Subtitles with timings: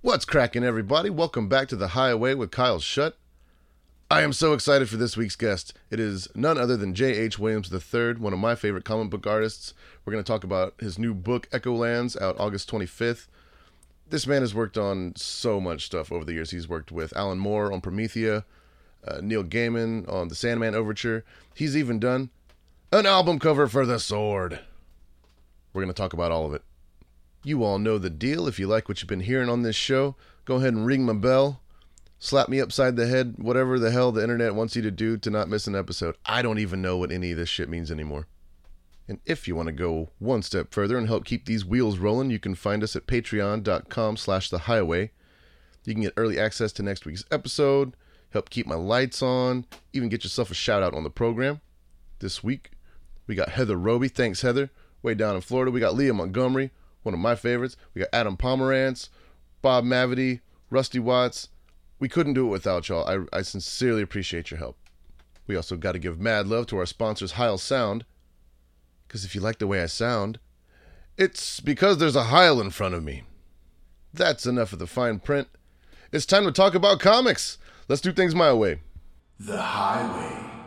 [0.00, 1.10] What's cracking, everybody?
[1.10, 3.16] Welcome back to the Highway with Kyle Shutt.
[4.08, 5.74] I am so excited for this week's guest.
[5.90, 7.40] It is none other than J.H.
[7.40, 9.74] Williams III, one of my favorite comic book artists.
[10.04, 13.26] We're going to talk about his new book, Echolands, out August 25th.
[14.08, 16.52] This man has worked on so much stuff over the years.
[16.52, 18.44] He's worked with Alan Moore on Promethea,
[19.04, 21.24] uh, Neil Gaiman on the Sandman Overture.
[21.56, 22.30] He's even done
[22.92, 24.60] an album cover for The Sword.
[25.72, 26.62] We're going to talk about all of it.
[27.44, 28.48] You all know the deal.
[28.48, 31.12] If you like what you've been hearing on this show, go ahead and ring my
[31.12, 31.60] bell,
[32.18, 35.30] slap me upside the head, whatever the hell the internet wants you to do to
[35.30, 36.16] not miss an episode.
[36.26, 38.26] I don't even know what any of this shit means anymore.
[39.06, 42.30] And if you want to go one step further and help keep these wheels rolling,
[42.30, 45.12] you can find us at patreon.com slash the highway.
[45.84, 47.94] You can get early access to next week's episode,
[48.30, 51.62] help keep my lights on, even get yourself a shout out on the program.
[52.18, 52.72] This week,
[53.26, 54.08] we got Heather Roby.
[54.08, 54.70] Thanks, Heather.
[55.02, 55.70] Way down in Florida.
[55.70, 57.76] We got Leah Montgomery one of my favorites.
[57.94, 59.08] We got Adam Pomerantz,
[59.62, 61.48] Bob Mavity, Rusty Watts.
[61.98, 63.08] We couldn't do it without y'all.
[63.08, 64.76] I, I sincerely appreciate your help.
[65.46, 68.04] We also got to give mad love to our sponsors, Heil Sound.
[69.06, 70.38] Because if you like the way I sound,
[71.16, 73.22] it's because there's a Heil in front of me.
[74.12, 75.48] That's enough of the fine print.
[76.12, 77.58] It's time to talk about comics.
[77.88, 78.80] Let's do things my way.
[79.40, 80.57] The Highway.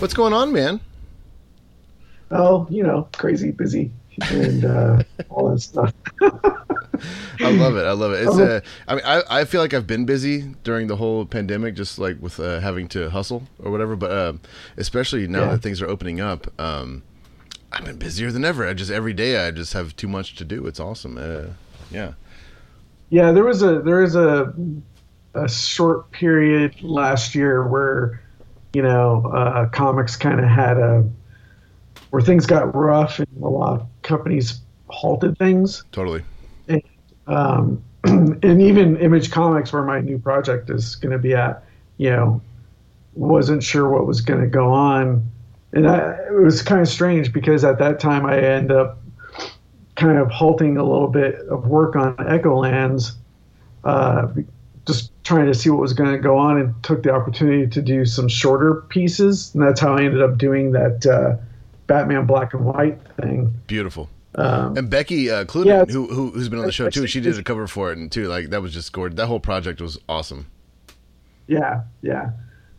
[0.00, 0.80] What's going on, man?
[2.30, 3.90] Oh, you know, crazy, busy,
[4.30, 5.92] and uh, all that stuff.
[6.22, 7.84] I love it.
[7.86, 8.26] I love it.
[8.26, 11.74] It's uh, I mean, I, I feel like I've been busy during the whole pandemic,
[11.74, 13.96] just like with uh, having to hustle or whatever.
[13.96, 14.32] But uh,
[14.76, 15.50] especially now Yeah.
[15.52, 17.02] that things are opening up, um,
[17.72, 18.66] I've been busier than ever.
[18.66, 20.66] I just every day I just have too much to do.
[20.66, 21.18] It's awesome.
[21.18, 21.52] Uh,
[21.90, 22.12] yeah.
[23.10, 24.54] Yeah, there was a there was a
[25.34, 28.20] a short period last year where
[28.72, 31.08] you know uh, comics kind of had a
[32.10, 35.84] where things got rough and a lot of companies halted things.
[35.92, 36.22] Totally.
[37.26, 41.64] um, and even Image Comics, where my new project is going to be at,
[41.98, 42.40] you know,
[43.14, 45.30] wasn't sure what was going to go on,
[45.72, 49.00] and I, it was kind of strange because at that time I ended up
[49.96, 53.12] kind of halting a little bit of work on Echolands,
[53.84, 54.28] uh,
[54.86, 57.80] just trying to see what was going to go on, and took the opportunity to
[57.80, 61.40] do some shorter pieces, and that's how I ended up doing that uh,
[61.86, 63.54] Batman Black and White thing.
[63.68, 64.10] Beautiful.
[64.34, 67.20] Um, And Becky uh, Cloonan, Yeah, who, who who's been on the show too, she
[67.20, 69.16] did a cover for it, and too like that was just gorgeous.
[69.16, 70.46] That whole project was awesome.
[71.46, 72.30] Yeah, yeah.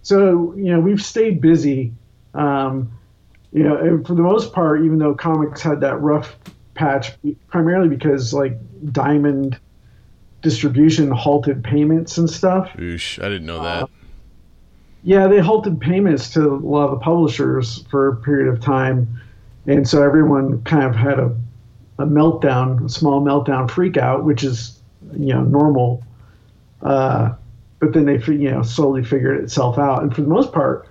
[0.01, 1.93] So you know we've stayed busy.
[2.33, 2.91] Um,
[3.53, 6.35] you know, and for the most part, even though comics had that rough
[6.73, 7.13] patch,
[7.47, 8.57] primarily because like
[8.91, 9.57] Diamond
[10.41, 12.71] distribution halted payments and stuff.
[12.77, 13.89] Oosh, I didn't know that.
[15.03, 19.07] Yeah, they halted payments to a lot of the publishers for a period of time,
[19.65, 21.35] and so everyone kind of had a,
[21.97, 24.79] a meltdown, a small meltdown, freak out, which is
[25.13, 26.03] you know normal.
[26.83, 27.33] Uh,
[27.79, 30.87] but then they you know slowly figured itself out, and for the most part,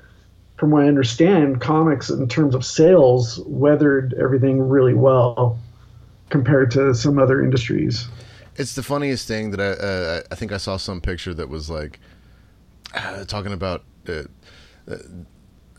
[0.56, 5.58] from what I understand, comics in terms of sales weathered everything really well
[6.30, 8.08] compared to some other industries.
[8.56, 11.70] It's the funniest thing that I uh, I think I saw some picture that was
[11.70, 12.00] like
[12.94, 13.84] uh, talking about.
[14.08, 14.22] Uh,
[14.90, 14.96] uh,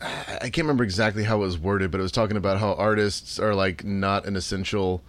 [0.00, 3.38] I can't remember exactly how it was worded, but it was talking about how artists
[3.38, 5.02] are like not an essential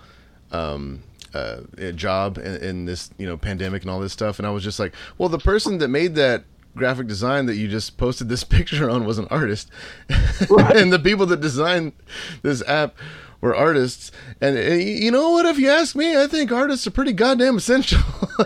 [0.51, 1.03] um,
[1.33, 1.61] uh,
[1.95, 4.39] job in, in this you know pandemic and all this stuff.
[4.39, 6.43] And I was just like, well, the person that made that
[6.75, 9.69] graphic design that you just posted this picture on was an artist,
[10.09, 11.93] and the people that designed
[12.41, 12.95] this app
[13.43, 14.09] were artists.
[14.39, 15.45] And uh, you know what?
[15.45, 17.99] If you ask me, I think artists are pretty goddamn essential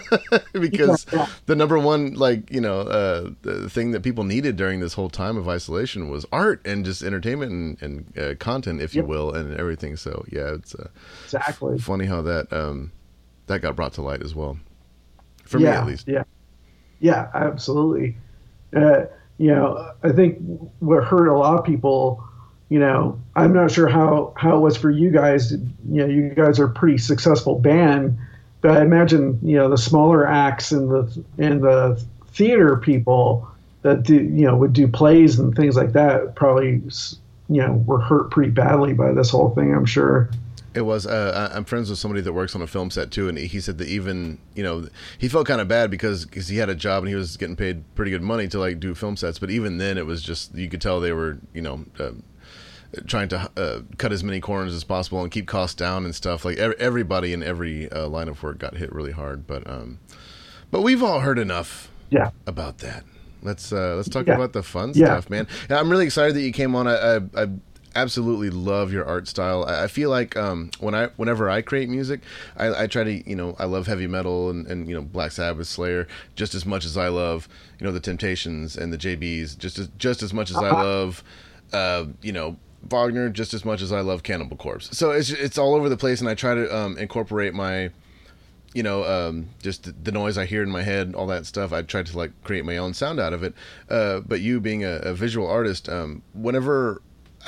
[0.53, 1.27] because Yeah.
[1.45, 5.09] the number one like you know uh, the thing that people needed during this whole
[5.09, 9.31] time of isolation was art and just entertainment and, and uh, content, if you will,
[9.33, 9.95] and everything.
[9.97, 10.87] So yeah, it's uh,
[11.25, 11.77] Exactly.
[11.77, 12.91] funny how that um,
[13.45, 14.57] that got brought to light as well.
[15.45, 16.07] For me, at least.
[16.07, 16.23] Yeah,
[16.99, 18.17] yeah, absolutely.
[18.75, 19.05] Uh,
[19.37, 20.39] you know, I think
[20.79, 22.26] what hurt a lot of people.
[22.69, 25.51] You know, I'm not sure how how it was for you guys.
[25.51, 28.17] You know, you guys are a pretty successful band,
[28.61, 32.03] but I imagine you know the smaller acts and the and the
[32.33, 33.47] theater people
[33.83, 36.81] that do you know would do plays and things like that probably
[37.49, 39.73] you know were hurt pretty badly by this whole thing.
[39.73, 40.29] I'm sure.
[40.73, 41.07] It was.
[41.07, 43.79] Uh, I'm friends with somebody that works on a film set too, and he said
[43.79, 44.87] that even you know
[45.17, 47.55] he felt kind of bad because cause he had a job and he was getting
[47.55, 50.53] paid pretty good money to like do film sets, but even then it was just
[50.53, 52.11] you could tell they were you know uh,
[53.05, 56.45] trying to uh, cut as many corners as possible and keep costs down and stuff.
[56.45, 59.99] Like every, everybody in every uh, line of work got hit really hard, but um,
[60.71, 63.03] but we've all heard enough yeah about that.
[63.43, 64.35] Let's uh, let's talk Yeah.
[64.35, 65.05] about the fun Yeah.
[65.05, 65.47] stuff, man.
[65.69, 66.87] Yeah, I'm really excited that you came on.
[66.87, 67.47] I, I, I
[67.95, 69.63] absolutely love your art style.
[69.65, 72.21] I, feel like um, when I whenever I create music,
[72.55, 75.31] I, I try to you know I love heavy metal and, and you know Black
[75.31, 77.47] Sabbath, Slayer just as much as I love
[77.79, 81.23] you know the Temptations and the JBs just as just as much as I love
[81.73, 82.57] uh, you know.
[82.83, 85.97] Wagner just as much as I love Cannibal Corpse, so it's it's all over the
[85.97, 87.91] place, and I try to um, incorporate my
[88.73, 91.73] you know, um, just the, noise I hear in my head, all that stuff.
[91.73, 93.55] I try to like create my own sound out of it.
[93.89, 97.01] Uh, but you being a, a visual artist, um, whenever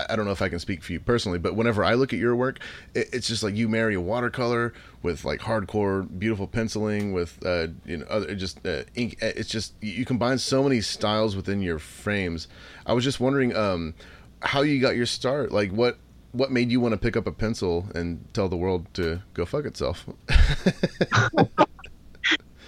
[0.10, 2.20] I- don't know if I can speak for you personally, but whenever I look at
[2.20, 2.60] your work,
[2.94, 4.74] it, it's just like you marry a watercolor
[5.04, 9.18] with like hardcore, beautiful penciling with uh, you know, other just uh, ink.
[9.22, 12.48] It's just you combine so many styles within your frames.
[12.86, 13.94] I was just wondering um,
[14.42, 15.52] how you got your start.
[15.52, 15.98] Like what
[16.32, 19.46] what made you want to pick up a pencil and tell the world to go
[19.46, 20.06] fuck itself?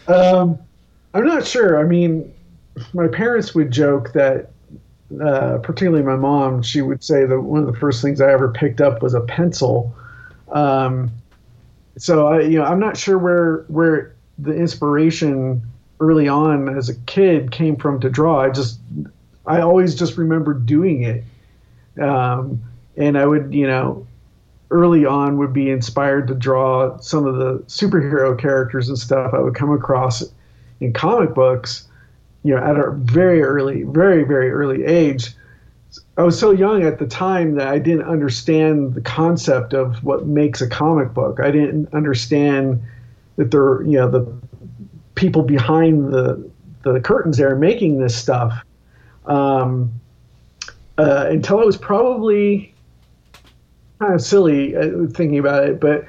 [0.08, 0.60] Um,
[1.14, 1.80] I'm not sure.
[1.80, 2.34] I mean,
[2.94, 4.50] my parents would joke that,
[5.24, 8.52] uh, particularly my mom, she would say that one of the first things I ever
[8.52, 9.94] picked up was a pencil.
[10.52, 11.12] Um,
[11.98, 15.62] so I, you know, I'm not sure where where the inspiration
[16.00, 18.42] early on as a kid came from to draw.
[18.42, 18.80] I just,
[19.46, 21.24] I always just remember doing it,
[22.00, 22.62] um,
[22.98, 24.06] and I would, you know,
[24.70, 29.40] early on would be inspired to draw some of the superhero characters and stuff I
[29.40, 30.24] would come across
[30.80, 31.88] in comic books,
[32.44, 35.36] you know, at a very early, very, very early age.
[36.18, 40.26] I was so young at the time that I didn't understand the concept of what
[40.26, 41.40] makes a comic book.
[41.42, 42.82] I didn't understand
[43.36, 44.26] that there, you know, the
[45.16, 46.50] people behind the
[46.84, 48.64] the curtains there making this stuff
[49.28, 50.01] um,
[51.02, 52.74] uh, until I was probably
[54.00, 56.06] kind of silly uh, thinking about it, but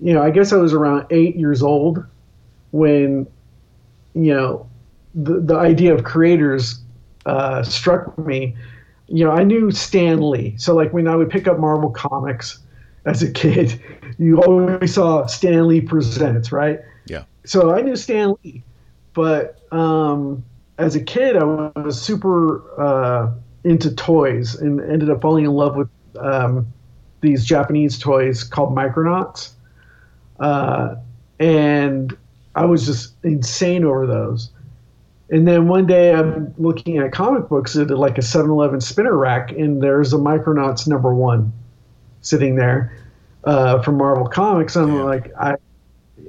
[0.00, 2.04] you know, I guess I was around eight years old
[2.72, 3.26] when
[4.14, 4.68] you know
[5.14, 6.80] the the idea of creators
[7.24, 8.56] uh, struck me.
[9.06, 12.58] You know, I knew Stan Lee, so like when I would pick up Marvel comics
[13.04, 13.80] as a kid,
[14.18, 16.80] you always saw Stan Lee presents, right?
[17.06, 17.24] Yeah.
[17.44, 18.64] So I knew Stan Lee,
[19.14, 20.42] but um,
[20.78, 23.32] as a kid, I was super uh,
[23.64, 25.88] into toys and ended up falling in love with
[26.18, 26.66] um,
[27.20, 29.52] these Japanese toys called Micronauts.
[30.40, 30.96] Uh,
[31.38, 32.16] and
[32.54, 34.50] I was just insane over those.
[35.30, 39.16] And then one day I'm looking at comic books at like a 7 Eleven spinner
[39.16, 41.52] rack, and there's a Micronauts number one
[42.20, 42.96] sitting there
[43.44, 44.76] uh, from Marvel Comics.
[44.76, 45.04] And I'm Yeah.
[45.04, 45.56] like, I,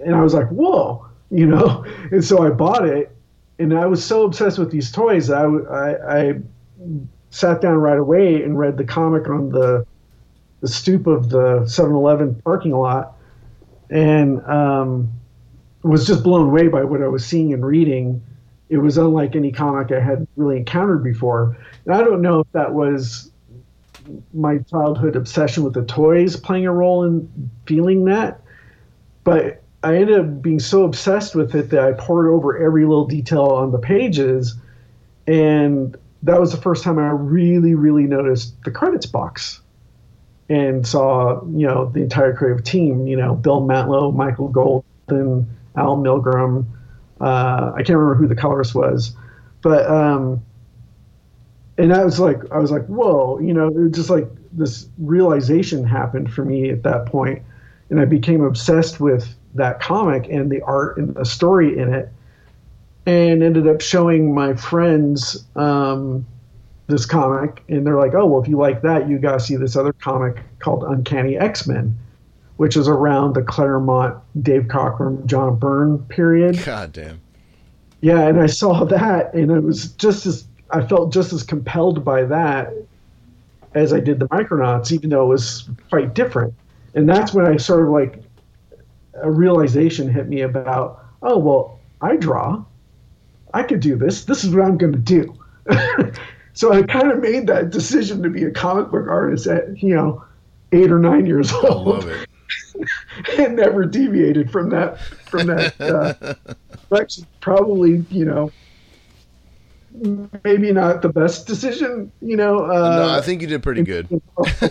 [0.06, 1.86] and I was like, whoa, you know?
[2.12, 3.13] And so I bought it,
[3.59, 6.33] and I was so obsessed with these toys I, I, I
[7.33, 9.85] sat down right away and read the comic on the
[10.62, 13.18] the stoop of the 7-Eleven parking lot,
[13.89, 15.12] and um,
[15.81, 18.24] was just blown away by what I was seeing and reading.
[18.69, 21.57] It was unlike any comic I had really encountered before.
[21.85, 23.30] And I don't know if that was
[24.33, 28.39] my childhood obsession with the toys playing a role in feeling that,
[29.25, 33.06] but I ended up being so obsessed with it that I poured over every little
[33.06, 34.56] detail on the pages,
[35.27, 39.62] and that was the first time I really, really noticed the credits box
[40.50, 43.08] and saw you know the entire creative team.
[43.08, 46.65] You know, Bill Mantlo, Michael Golden, Al Milgrom.
[47.22, 49.15] Uh, I can't remember who the colorist was,
[49.62, 50.44] but um,
[51.77, 54.88] and I was like, I was like, whoa, you know, it was just like this
[54.98, 57.42] realization happened for me at that point,
[57.89, 62.10] and I became obsessed with that comic and the art and the story in it,
[63.05, 66.25] and ended up showing my friends um,
[66.88, 69.55] this comic, and they're like, oh, well, if you like that, you got to see
[69.55, 71.98] this other comic called Uncanny X Men,
[72.57, 76.63] which is around the Claremont, Dave Cockrum, John Byrne period.
[76.63, 77.19] God damn.
[78.01, 82.03] Yeah, and I saw that, and it was just as I felt just as compelled
[82.03, 82.74] by that
[83.75, 86.53] as I did the Micronauts, even though it was quite different.
[86.95, 88.22] And that's when I sort of like
[89.22, 92.63] a realization hit me about, oh well, I draw,
[93.53, 94.25] I could do this.
[94.25, 95.38] This is what I'm going to do.
[96.53, 99.95] so I kind of made that decision to be a comic book artist at you
[99.95, 100.24] know
[100.72, 102.27] eight or nine years I old love it.
[103.38, 106.33] and never deviated from that from that uh,
[106.89, 107.25] direction.
[107.41, 108.51] Probably, you know,
[110.43, 112.12] maybe not the best decision.
[112.22, 114.07] You know, uh, no, I think you did pretty good.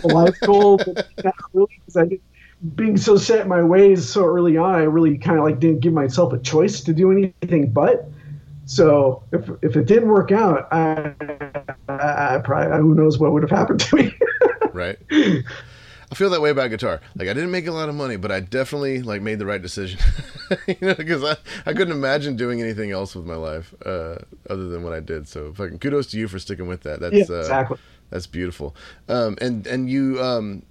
[0.03, 2.21] life goal, but not really because I did,
[2.75, 5.81] being so set in my ways so early on, I really kind of like didn't
[5.81, 8.09] give myself a choice to do anything but.
[8.65, 11.13] So if if it didn't work out, I,
[11.89, 14.13] I, I probably who knows what would have happened to me.
[14.73, 14.97] right?
[15.11, 17.01] I feel that way about guitar.
[17.15, 19.61] Like I didn't make a lot of money, but I definitely like made the right
[19.61, 19.99] decision.
[20.67, 24.17] you know, because I, I couldn't imagine doing anything else with my life uh,
[24.49, 25.27] other than what I did.
[25.27, 26.99] So fucking kudos to you for sticking with that.
[26.99, 27.77] That's yeah, exactly.
[27.77, 28.75] Uh, that's beautiful.
[29.09, 30.63] Um, and and you um,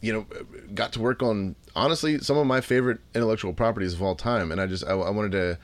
[0.00, 0.26] you know
[0.74, 4.60] got to work on honestly some of my favorite intellectual properties of all time, and
[4.60, 5.58] I just I, I wanted to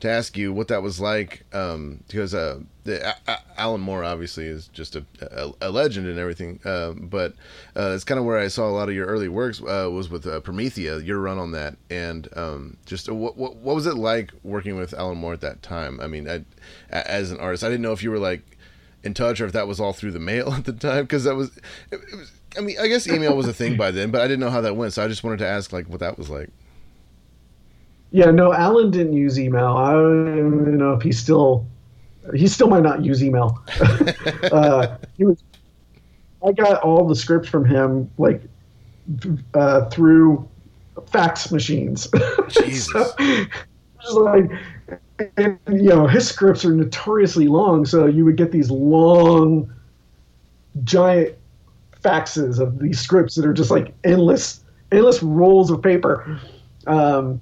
[0.00, 3.16] to ask you what that was like um, because uh, the,
[3.56, 7.34] Alan Moore obviously is just a, a, a legend and everything, uh, but
[7.76, 10.08] uh, it's kind of where I saw a lot of your early works uh, was
[10.08, 13.86] with uh, Promethea, your run on that, and um, just uh, what, what, what was
[13.86, 16.00] it like working with Alan Moore at that time?
[16.00, 16.44] I mean, I,
[16.90, 18.56] as an artist, I didn't know if you were like
[19.02, 21.34] in touch or if that was all through the mail at the time because that
[21.34, 21.56] was,
[21.90, 22.32] it, it was.
[22.56, 24.62] I mean, I guess email was a thing by then, but I didn't know how
[24.62, 26.50] that went, so I just wanted to ask like what that was like.
[28.10, 29.76] Yeah, no, Alan didn't use email.
[29.76, 31.66] I don't know if he still
[32.34, 33.62] he still might not use email.
[34.52, 35.42] uh, he was.
[36.46, 38.42] I got all the scripts from him like
[39.54, 40.48] uh, through
[41.06, 42.08] fax machines.
[42.48, 42.92] Jesus.
[44.02, 44.50] so, like,
[45.36, 49.72] and, you know, his scripts are notoriously long, so you would get these long,
[50.84, 51.34] giant
[52.02, 54.62] faxes of these scripts that are just like endless,
[54.92, 56.40] endless rolls of paper.
[56.86, 57.40] Um,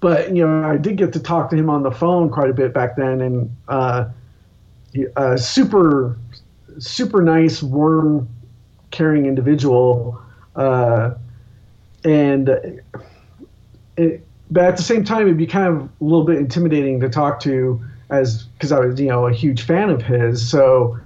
[0.00, 2.52] but you know, I did get to talk to him on the phone quite a
[2.52, 4.08] bit back then, and uh,
[5.16, 6.18] a super,
[6.78, 8.28] super nice, warm,
[8.90, 10.20] caring individual,
[10.54, 11.14] uh,
[12.04, 12.48] and
[13.96, 17.08] it, but at the same time, it'd be kind of a little bit intimidating to
[17.08, 20.98] talk to, as because I was you know a huge fan of his, so.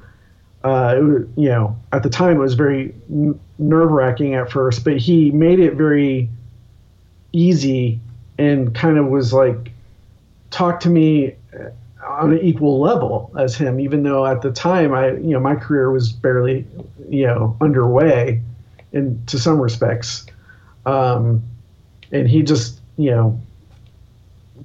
[0.62, 4.84] Uh, was, you know, at the time it was very n- nerve wracking at first,
[4.84, 6.28] but he made it very
[7.32, 7.98] easy
[8.40, 9.72] and kind of was like
[10.50, 11.34] talk to me
[12.06, 15.54] on an equal level as him even though at the time i you know my
[15.54, 16.66] career was barely
[17.08, 18.40] you know underway
[18.92, 20.26] in to some respects.
[20.86, 21.42] Um,
[22.12, 23.40] and he just you know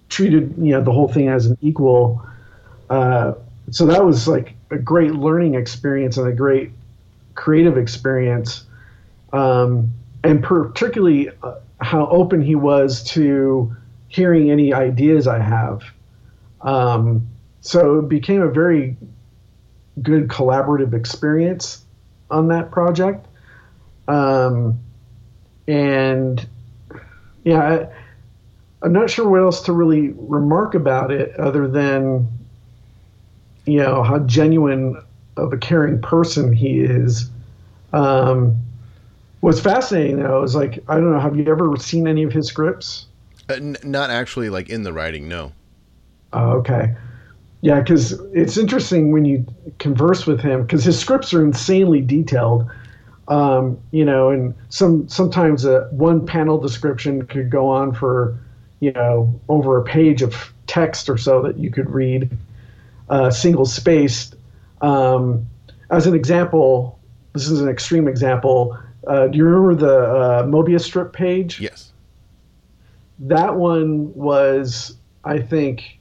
[0.10, 2.26] treated you know the whole thing as an equal.
[2.90, 3.34] Uh,
[3.72, 6.72] so that was like a great learning experience and a great
[7.36, 8.66] creative experience.
[9.34, 9.92] Um,
[10.24, 11.56] and particularly uh,
[11.86, 13.76] how open he was to
[14.08, 15.84] hearing any ideas I have.
[16.62, 17.28] Um,
[17.62, 18.98] so it became a very
[20.02, 21.84] good collaborative experience
[22.30, 23.28] on that project.
[24.08, 24.80] Um,
[25.68, 26.46] and
[27.44, 27.88] yeah, I,
[28.82, 32.28] I'm not sure what else to really remark about it other than,
[33.66, 35.02] you know, how genuine
[35.38, 37.30] of a caring person he is.
[37.94, 38.58] Um,
[39.42, 41.20] What's fascinating though is like I don't know.
[41.20, 43.06] Have you ever seen any of his scripts?
[43.50, 45.28] Uh, n- not actually, like in the writing.
[45.28, 45.52] No.
[46.34, 46.96] Oh, okay.
[47.62, 49.46] Yeah, because it's interesting when you
[49.80, 52.70] converse with him because his scripts are insanely detailed.
[53.28, 58.38] Um, you know, and some sometimes a one panel description could go on for
[58.82, 62.30] you know over a page of text or so that you could read,
[63.10, 64.36] uh, single spaced.
[64.82, 65.48] Um,
[65.90, 67.00] as an example,
[67.34, 68.78] this is an extreme example.
[69.08, 71.60] Uh, do you remember the uh, Mobius strip page?
[71.60, 71.92] Yes.
[73.20, 76.00] That one was, I think,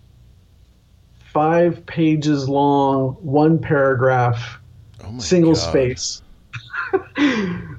[1.32, 4.58] five pages long, one paragraph,
[5.04, 5.60] oh single God.
[5.60, 6.22] space.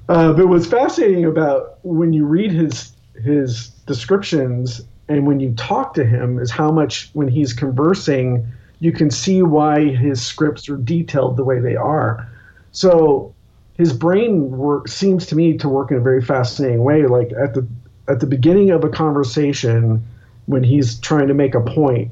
[0.10, 2.92] uh, but what's fascinating about when you read his
[3.24, 8.46] his descriptions and when you talk to him is how much when he's conversing,
[8.80, 12.28] you can see why his scripts are detailed the way they are.
[12.72, 13.35] So
[13.78, 17.06] his brain work, seems to me to work in a very fascinating way.
[17.06, 17.68] Like at the
[18.08, 20.06] at the beginning of a conversation,
[20.46, 22.12] when he's trying to make a point,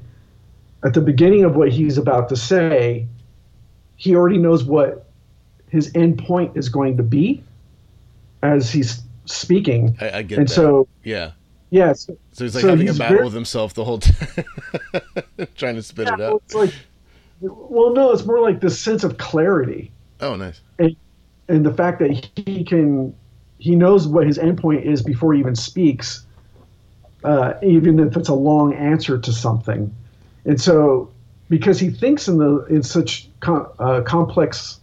[0.83, 3.07] at the beginning of what he's about to say,
[3.95, 5.05] he already knows what
[5.69, 7.43] his end point is going to be
[8.41, 9.97] as he's speaking.
[10.01, 10.53] I, I get and that.
[10.53, 11.31] so yeah.
[11.69, 12.05] Yes.
[12.07, 13.97] Yeah, so, so he's like so having he's a battle very, with himself the whole
[13.97, 14.45] time,
[15.55, 16.43] trying to spit yeah, it out.
[16.53, 16.73] Well, like,
[17.41, 19.91] well, no, it's more like this sense of clarity.
[20.21, 20.61] Oh, nice.
[20.77, 20.95] And,
[21.47, 23.13] and the fact that he can
[23.57, 26.25] he knows what his endpoint is before he even speaks,
[27.23, 29.93] uh, even if it's a long answer to something,
[30.45, 31.11] and so
[31.49, 34.79] because he thinks in the in such com- uh, complex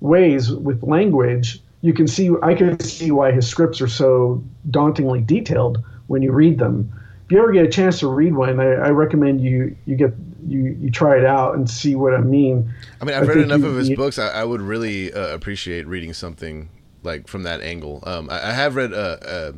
[0.00, 5.20] ways with language, you can see I can see why his scripts are so dauntingly
[5.20, 6.92] detailed when you read them.
[7.24, 10.12] If you ever get a chance to read one, I, I recommend you you get
[10.46, 12.72] you you try it out and see what I mean.
[13.00, 14.18] I mean, I've I read enough you, of his you, books.
[14.18, 16.68] I, I, would really uh, appreciate reading something
[17.02, 18.02] like from that angle.
[18.06, 19.52] Um, I, I, have read uh, uh,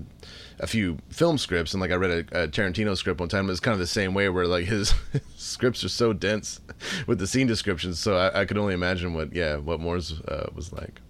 [0.60, 3.48] a few film scripts, and like I read a, a, Tarantino script one time.
[3.50, 4.94] It's kind of the same way, where like his
[5.36, 6.60] scripts are so dense
[7.06, 7.98] with the scene descriptions.
[7.98, 11.00] So I, I could only imagine what yeah what Moore's uh, was like.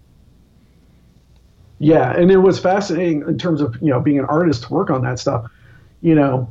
[1.79, 4.89] yeah, and it was fascinating in terms of you know being an artist to work
[4.89, 5.49] on that stuff.
[6.01, 6.49] You know,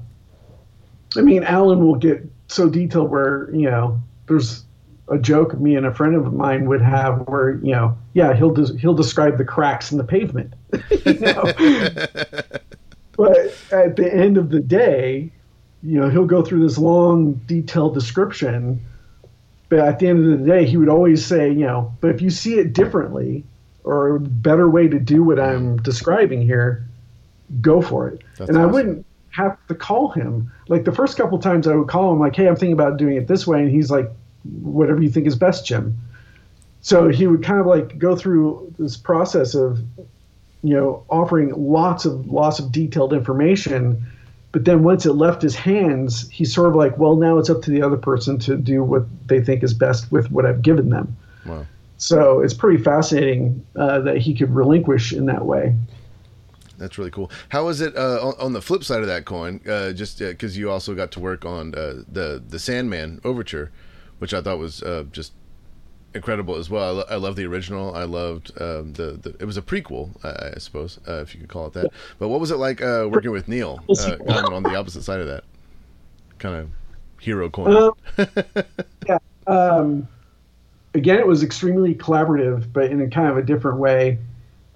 [1.16, 4.64] I mean, Alan will get so detailed where you know there's
[5.08, 8.52] a joke me and a friend of mine would have where you know yeah he'll
[8.52, 10.54] des- he'll describe the cracks in the pavement
[11.04, 11.44] you know?
[13.16, 15.30] But at the end of the day
[15.84, 18.84] you know he'll go through this long detailed description
[19.68, 22.20] but at the end of the day he would always say you know but if
[22.20, 23.44] you see it differently
[23.84, 26.84] or a better way to do what i'm describing here
[27.60, 28.22] go for it.
[28.36, 30.50] That's and i wouldn't have to call him.
[30.68, 33.16] Like the first couple times i would call him like hey i'm thinking about doing
[33.16, 34.10] it this way and he's like
[34.62, 35.98] whatever you think is best jim.
[36.80, 39.80] So he would kind of like go through this process of
[40.62, 44.06] you know offering lots of lots of detailed information
[44.52, 47.60] but then once it left his hands he's sort of like well now it's up
[47.62, 50.88] to the other person to do what they think is best with what i've given
[50.90, 51.16] them.
[51.44, 51.66] Wow.
[51.98, 55.74] so it's pretty fascinating uh, that he could relinquish in that way
[56.78, 57.30] That's really cool.
[57.48, 59.60] How is it uh, on, on the flip side of that coin?
[59.68, 63.70] Uh, just because you also got to work on uh, the the Sandman overture,
[64.18, 65.32] which I thought was uh, just
[66.14, 66.84] incredible as well.
[66.84, 67.94] I, lo- I love the original.
[67.94, 71.40] I loved um, the, the it was a prequel, I, I suppose, uh, if you
[71.40, 71.90] could call it that.
[72.18, 75.02] But what was it like uh, working with Neil, uh, kind of on the opposite
[75.02, 75.44] side of that
[76.38, 76.70] kind of
[77.20, 77.74] hero coin?
[77.76, 77.92] Um,
[79.08, 79.18] yeah.
[79.46, 80.08] Um,
[80.94, 84.18] again, it was extremely collaborative, but in a kind of a different way.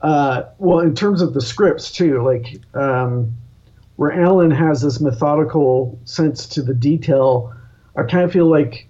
[0.00, 3.34] Uh, well, in terms of the scripts too, like um,
[3.96, 7.52] where Alan has this methodical sense to the detail,
[7.96, 8.88] I kind of feel like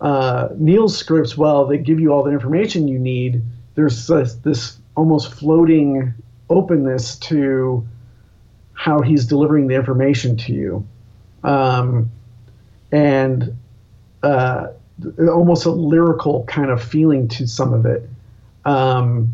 [0.00, 3.42] uh, Neil's scripts, well, they give you all the information you need.
[3.76, 6.12] There's this, this almost floating
[6.50, 7.86] openness to
[8.74, 10.86] how he's delivering the information to you.
[11.44, 12.10] Um,
[12.90, 13.56] and
[14.22, 14.68] uh,
[15.18, 18.08] almost a lyrical kind of feeling to some of it.
[18.64, 19.32] Um,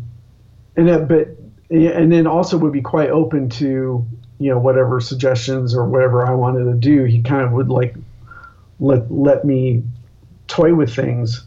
[0.75, 1.27] and that, but
[1.69, 4.05] and then also would be quite open to
[4.39, 7.03] you know whatever suggestions or whatever I wanted to do.
[7.03, 7.95] He kind of would like
[8.79, 9.83] let let me
[10.47, 11.45] toy with things,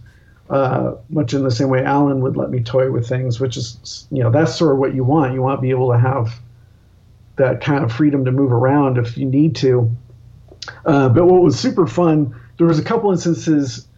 [0.51, 4.07] uh, much in the same way Alan would let me toy with things, which is
[4.11, 5.35] you know that's sort of what you want.
[5.35, 6.33] You want to be able to have
[7.37, 9.91] that kind of freedom to move around if you need to.
[10.85, 13.89] Uh, but what was super fun, there was a couple instances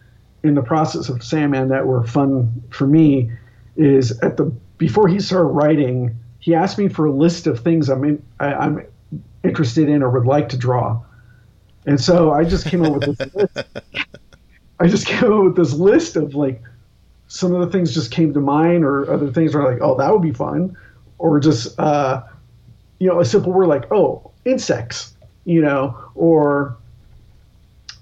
[0.41, 3.31] in the process of Sandman that were fun for me.
[3.75, 7.89] Is at the before he started writing, he asked me for a list of things
[7.89, 8.85] I'm in, I, I'm
[9.43, 11.01] interested in or would like to draw,
[11.85, 13.57] and so I just came up with this list.
[14.79, 16.61] I just came up with this list of like
[17.27, 20.11] some of the things just came to mind, or other things are like, oh, that
[20.11, 20.75] would be fun,
[21.17, 22.21] or just uh,
[22.99, 26.77] you know a simple word like oh insects, you know, or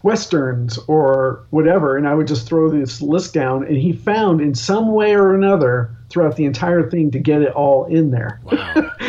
[0.02, 4.54] westerns or whatever, and I would just throw this list down, and he found in
[4.54, 8.40] some way or another throughout the entire thing to get it all in there.
[8.44, 8.92] Wow.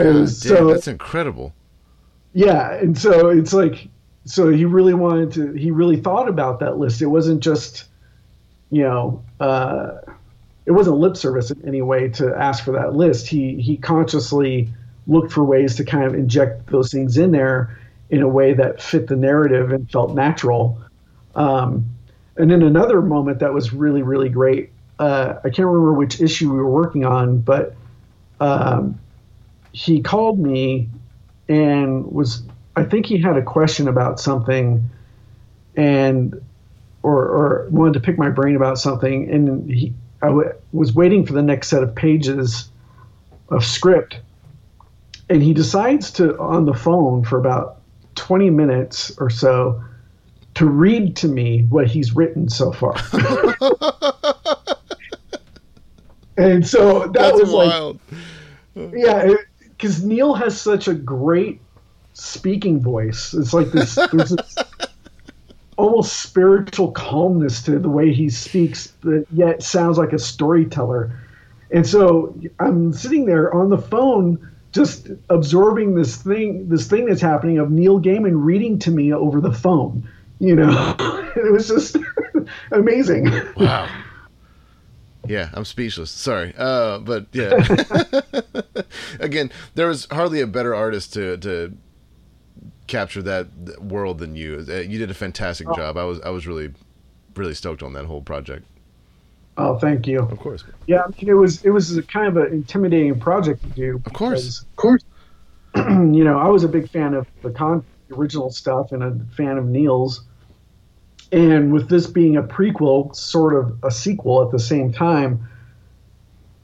[0.00, 1.52] And Damn, so that's incredible.
[2.32, 3.88] yeah, and so it's like
[4.26, 7.02] so he really wanted to he really thought about that list.
[7.02, 7.86] It wasn't just
[8.70, 9.96] you know uh,
[10.66, 13.26] it wasn't lip service in any way to ask for that list.
[13.26, 14.68] He he consciously
[15.08, 17.76] looked for ways to kind of inject those things in there
[18.10, 20.78] in a way that fit the narrative and felt natural.
[21.34, 21.90] Um,
[22.36, 24.70] and then another moment that was really really great.
[24.98, 27.76] Uh, I can't remember which issue we were working on, but
[28.40, 28.98] um,
[29.72, 30.88] he called me
[31.48, 32.42] and was
[32.76, 34.88] I think he had a question about something
[35.76, 36.40] and
[37.02, 41.24] or or wanted to pick my brain about something and he I w- was waiting
[41.24, 42.70] for the next set of pages
[43.50, 44.20] of script
[45.28, 47.80] and he decides to on the phone for about
[48.14, 49.82] 20 minutes or so
[50.54, 52.96] to read to me what he's written so far.
[56.38, 58.00] and so that That's was like wild.
[58.94, 61.60] yeah, because Neil has such a great
[62.14, 63.34] speaking voice.
[63.34, 64.56] It's like this, there's this
[65.76, 71.16] almost spiritual calmness to the way he speaks, but yet sounds like a storyteller.
[71.70, 77.20] And so I'm sitting there on the phone, just absorbing this thing, this thing that's
[77.20, 80.08] happening of Neil Gaiman reading to me over the phone.
[80.40, 80.96] You know,
[81.36, 81.96] it was just
[82.72, 83.30] amazing.
[83.56, 83.88] Wow.
[85.28, 86.10] Yeah, I'm speechless.
[86.10, 87.52] Sorry, uh, but yeah.
[89.20, 91.76] Again, there was hardly a better artist to to
[92.86, 93.48] capture that
[93.82, 94.64] world than you.
[94.68, 95.96] Uh, You did a fantastic job.
[95.96, 96.70] I was I was really
[97.36, 98.66] really stoked on that whole project.
[99.56, 100.20] Oh, thank you.
[100.20, 103.62] Of course, Yeah, I mean, it was it was a kind of an intimidating project
[103.62, 104.02] to do.
[104.06, 104.40] Of course.
[104.40, 105.04] because, of course.
[105.76, 109.18] you know, I was a big fan of the con the original stuff and a
[109.36, 110.22] fan of Neil's,
[111.30, 115.48] and with this being a prequel, sort of a sequel at the same time,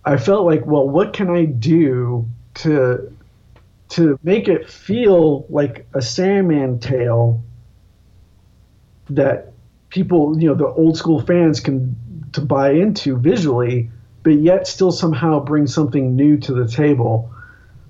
[0.05, 3.11] I felt like, well, what can I do to
[3.91, 7.43] to make it feel like a Sandman tale
[9.11, 9.53] that
[9.91, 11.95] people, you know, the old school fans can
[12.33, 13.91] to buy into visually,
[14.23, 17.31] but yet still somehow bring something new to the table.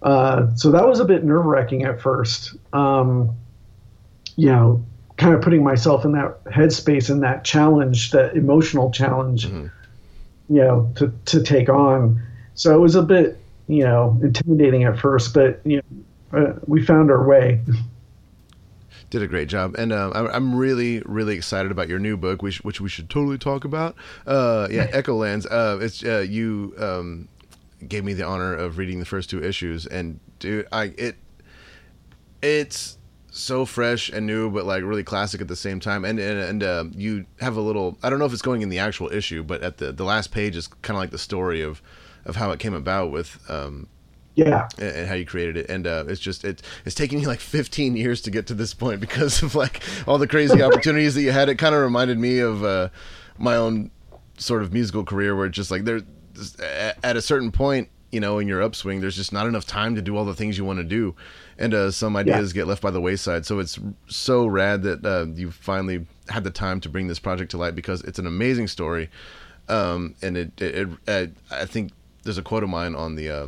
[0.02, 2.54] Uh, so that was a bit nerve wracking at first.
[2.74, 3.34] Um,
[4.36, 4.84] you know,
[5.16, 9.66] kind of putting myself in that headspace and that challenge, that emotional challenge, mm-hmm.
[10.54, 12.20] you know, to, to take on.
[12.54, 16.84] So it was a bit, you know, intimidating at first, but, you know, uh, we
[16.84, 17.60] found our way.
[19.10, 22.64] Did a great job, and uh, I'm really, really excited about your new book, which
[22.64, 23.94] which we should totally talk about.
[24.26, 25.46] Uh, yeah, Echolands.
[25.48, 27.28] Uh, it's uh, you um,
[27.86, 31.16] gave me the honor of reading the first two issues, and dude, I it
[32.42, 32.98] it's
[33.34, 36.04] so fresh and new, but like really classic at the same time.
[36.04, 37.98] And and, and uh, you have a little.
[38.02, 40.30] I don't know if it's going in the actual issue, but at the the last
[40.30, 41.82] page is kind of like the story of
[42.24, 43.38] of how it came about with.
[43.50, 43.88] Um,
[44.36, 47.28] yeah, and, and how you created it, and uh, it's just it, it's taking you
[47.28, 51.14] like 15 years to get to this point because of like all the crazy opportunities
[51.14, 51.48] that you had.
[51.48, 52.88] It kind of reminded me of uh,
[53.38, 53.90] my own
[54.38, 56.00] sort of musical career, where it's just like there
[57.04, 60.02] at a certain point, you know, in your upswing, there's just not enough time to
[60.02, 61.14] do all the things you want to do
[61.58, 62.60] and uh, some ideas yeah.
[62.60, 63.46] get left by the wayside.
[63.46, 67.50] So it's so rad that uh, you finally had the time to bring this project
[67.52, 69.10] to light because it's an amazing story,
[69.68, 73.46] um, and it, it, it, I think there's a quote of mine on the uh,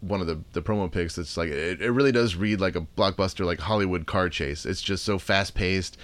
[0.00, 2.86] one of the the promo pics that's like it, it really does read like a
[2.96, 4.66] blockbuster like Hollywood car chase.
[4.66, 5.96] It's just so fast paced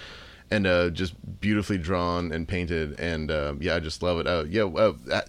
[0.51, 4.27] and uh, just beautifully drawn and painted, and uh, yeah, I just love it.
[4.27, 5.21] Uh, yeah, uh,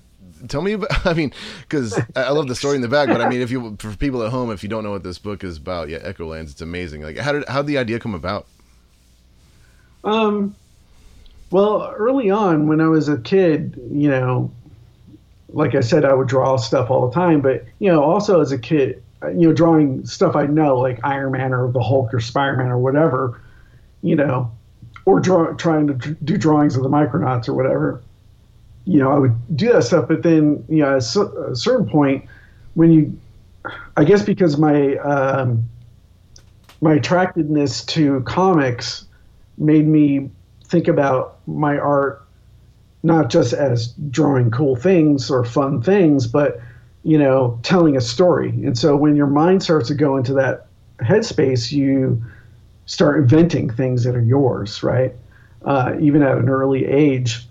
[0.48, 3.28] tell me about i mean because i love the story in the back but i
[3.28, 5.56] mean if you for people at home if you don't know what this book is
[5.56, 7.02] about yeah echolands it's amazing.
[7.02, 8.46] Like how did how the idea come about?
[10.04, 10.54] Um
[11.50, 14.50] well early on when i was a kid you know
[15.52, 18.52] like i said i would draw stuff all the time but you know also as
[18.52, 22.20] a kid you know drawing stuff i know like iron man or the hulk or
[22.20, 23.40] spider-man or whatever
[24.02, 24.50] you know
[25.06, 28.00] or draw, trying to do drawings of the micronauts or whatever
[28.84, 30.08] you know, I would do that stuff.
[30.08, 32.24] But then, you know, at a certain point,
[32.74, 33.18] when you,
[33.96, 35.68] I guess because my um,
[36.80, 39.06] my attractiveness to comics
[39.58, 40.30] made me
[40.64, 42.26] think about my art
[43.02, 46.60] not just as drawing cool things or fun things, but
[47.02, 48.50] you know, telling a story.
[48.50, 50.66] And so when your mind starts to go into that
[50.98, 52.22] headspace, you
[52.84, 55.14] start inventing things that are yours, right?
[55.64, 57.46] Uh, even at an early age.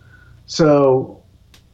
[0.45, 1.18] So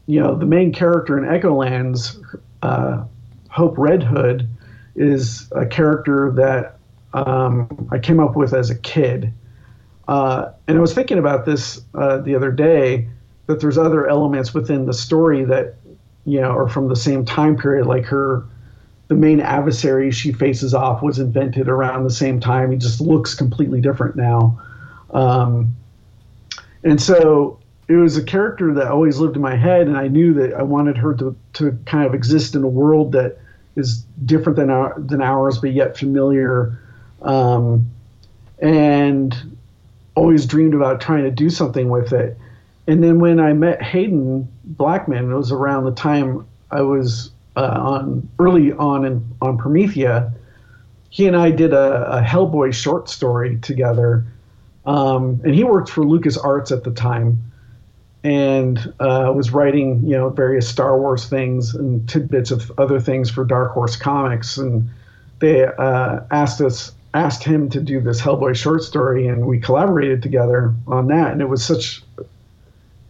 [0.07, 2.17] you know, the main character in Echolands,
[2.61, 3.03] uh,
[3.49, 4.47] Hope Red Hood,
[4.95, 6.77] is a character that
[7.13, 9.33] um, I came up with as a kid.
[10.07, 13.07] Uh, and I was thinking about this uh, the other day
[13.47, 15.75] that there's other elements within the story that,
[16.25, 17.87] you know, are from the same time period.
[17.87, 18.45] Like her,
[19.07, 22.71] the main adversary she faces off was invented around the same time.
[22.71, 24.61] He just looks completely different now.
[25.11, 25.75] Um,
[26.83, 30.33] and so it was a character that always lived in my head, and I knew
[30.35, 33.37] that I wanted her to, to kind of exist in a world that
[33.75, 36.79] is different than our, than ours, but yet familiar.
[37.21, 37.91] Um,
[38.59, 39.57] and
[40.15, 42.37] always dreamed about trying to do something with it.
[42.87, 47.77] And then when I met Haden Blackman, it was around the time I was uh,
[47.77, 50.33] on early on in, on Promethea.
[51.09, 54.25] He and I did a, a Hellboy short story together,
[54.85, 57.41] um, and he worked for LucasArts at the time
[58.25, 63.29] and uh, was writing, you know, various Star Wars things and tidbits of other things
[63.29, 64.57] for Dark Horse Comics.
[64.57, 64.89] And
[65.37, 70.23] they uh, asked us, asked him to do this Hellboy short story, and we collaborated
[70.23, 71.33] together on that.
[71.33, 72.01] And it was such,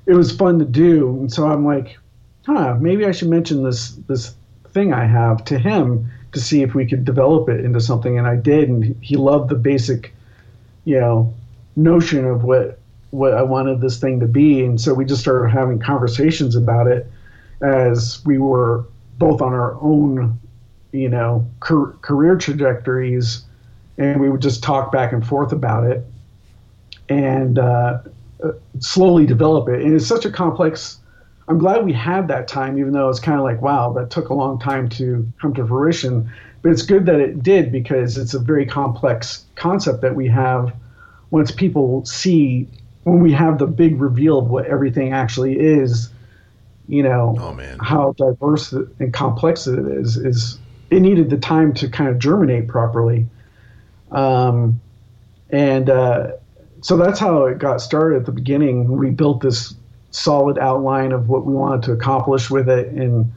[0.05, 1.07] it was fun to do.
[1.11, 1.97] And so I'm like,
[2.45, 4.35] huh, maybe I should mention this this
[4.73, 8.17] thing I have to him to see if we could develop it into something.
[8.17, 10.13] And I did, and he loved the basic,
[10.83, 11.33] you know,
[11.77, 12.79] notion of what
[13.11, 14.63] what I wanted this thing to be.
[14.63, 17.09] And so we just started having conversations about it
[17.61, 18.85] as we were
[19.17, 20.39] both on our own,
[20.91, 23.45] you know, car- career trajectories.
[23.97, 26.05] And we would just talk back and forth about it
[27.07, 27.99] and uh,
[28.79, 29.81] slowly develop it.
[29.81, 30.99] And it's such a complex.
[31.47, 34.29] I'm glad we had that time, even though it's kind of like, wow, that took
[34.29, 36.29] a long time to come to fruition.
[36.61, 40.73] But it's good that it did because it's a very complex concept that we have
[41.29, 42.67] once people see
[43.05, 46.09] when we have the big reveal of what everything actually is,
[46.87, 47.77] you know, oh, man.
[47.79, 52.67] how diverse and complex it is, is it needed the time to kind of germinate
[52.67, 53.27] properly.
[54.11, 54.81] Um,
[55.51, 56.31] and uh,
[56.81, 58.97] so that's how it got started at the beginning.
[58.97, 59.75] We built this
[60.11, 63.31] solid outline of what we wanted to accomplish with it, and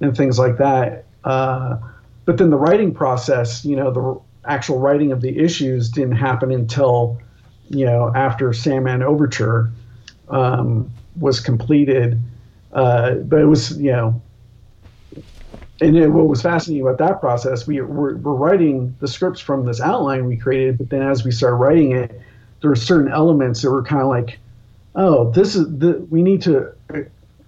[0.00, 1.06] and things like that.
[1.24, 1.78] Uh,
[2.26, 6.50] but then the writing process, you know, the actual writing of the issues didn't happen
[6.50, 7.18] until,
[7.70, 9.70] you know, after Sandman Overture
[10.28, 12.20] um, was completed.
[12.72, 14.20] Uh, but it was, you know,
[15.80, 19.64] and it, what was fascinating about that process, we were, we're writing the scripts from
[19.64, 22.20] this outline we created, but then as we started writing it,
[22.60, 24.38] there were certain elements that were kind of like,
[24.94, 26.72] oh, this is the we need to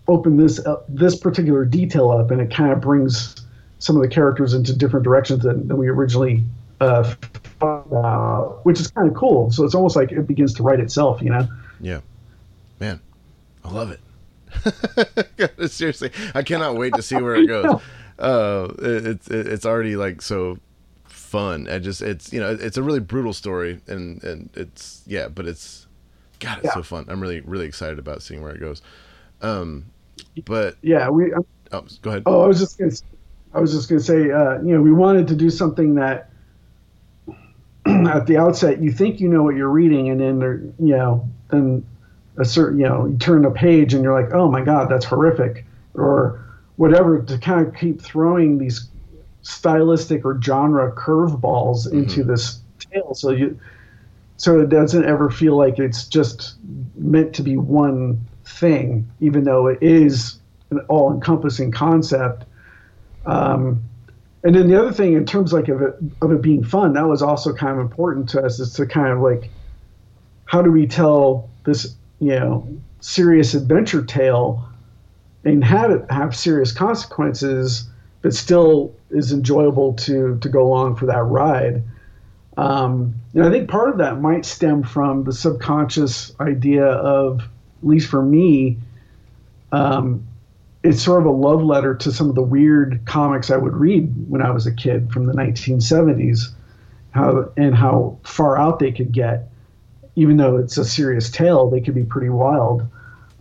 [0.08, 3.34] open this uh, this particular detail up, and it kind of brings
[3.78, 6.42] some of the characters into different directions than, than we originally
[6.80, 7.14] uh,
[7.88, 9.50] thought which is kind of cool.
[9.50, 11.46] So it's almost like it begins to write itself, you know?
[11.80, 12.00] Yeah,
[12.80, 13.00] man,
[13.64, 15.70] I love it.
[15.70, 17.80] Seriously, I cannot wait to see where it goes.
[18.18, 20.58] Uh, it's it, it's already like so
[21.04, 21.68] fun.
[21.68, 25.46] I just it's you know it's a really brutal story and and it's yeah, but
[25.46, 25.86] it's
[26.40, 26.72] God, it's yeah.
[26.72, 27.04] so fun.
[27.08, 28.80] I'm really really excited about seeing where it goes.
[29.42, 29.84] Um,
[30.44, 31.32] but yeah, we.
[31.32, 32.22] Um, oh, go ahead.
[32.26, 32.92] Oh, I was just gonna.
[33.52, 36.30] I was just gonna say, uh, you know, we wanted to do something that
[38.08, 41.28] at the outset you think you know what you're reading, and then there, you know,
[41.50, 41.86] then
[42.38, 45.04] a certain, you know, you turn a page and you're like, oh my god, that's
[45.04, 46.44] horrific, or
[46.76, 48.88] whatever, to kind of keep throwing these
[49.42, 51.98] stylistic or genre curveballs mm-hmm.
[51.98, 52.60] into this
[52.92, 53.58] tale, so you,
[54.36, 56.56] so it doesn't ever feel like it's just
[56.96, 60.38] meant to be one thing, even though it is
[60.70, 62.44] an all-encompassing concept.
[63.24, 63.82] Um,
[64.46, 67.08] and then the other thing, in terms like of it of it being fun, that
[67.08, 69.50] was also kind of important to us, is to kind of like,
[70.44, 72.68] how do we tell this, you know,
[73.00, 74.64] serious adventure tale,
[75.44, 77.88] and have it have serious consequences,
[78.22, 81.82] but still is enjoyable to to go along for that ride.
[82.56, 87.88] Um, and I think part of that might stem from the subconscious idea of at
[87.88, 88.78] least for me,
[89.72, 90.24] um,
[90.86, 94.30] it's sort of a love letter to some of the weird comics I would read
[94.30, 96.50] when I was a kid from the 1970s,
[97.10, 99.48] how and how far out they could get,
[100.14, 102.86] even though it's a serious tale, they could be pretty wild.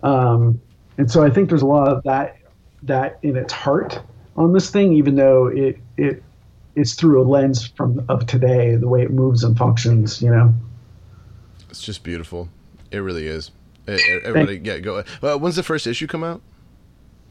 [0.02, 0.60] Um,
[0.98, 2.38] and so I think there's a lot of that
[2.82, 4.02] that in its heart
[4.36, 6.24] on this thing, even though it it
[6.76, 10.20] it's through a lens from of today, the way it moves and functions.
[10.20, 10.52] You know,
[11.70, 12.50] it's just beautiful.
[12.90, 13.52] It really is.
[13.88, 15.04] Everybody, yeah, go.
[15.22, 16.42] Well, when's the first issue come out?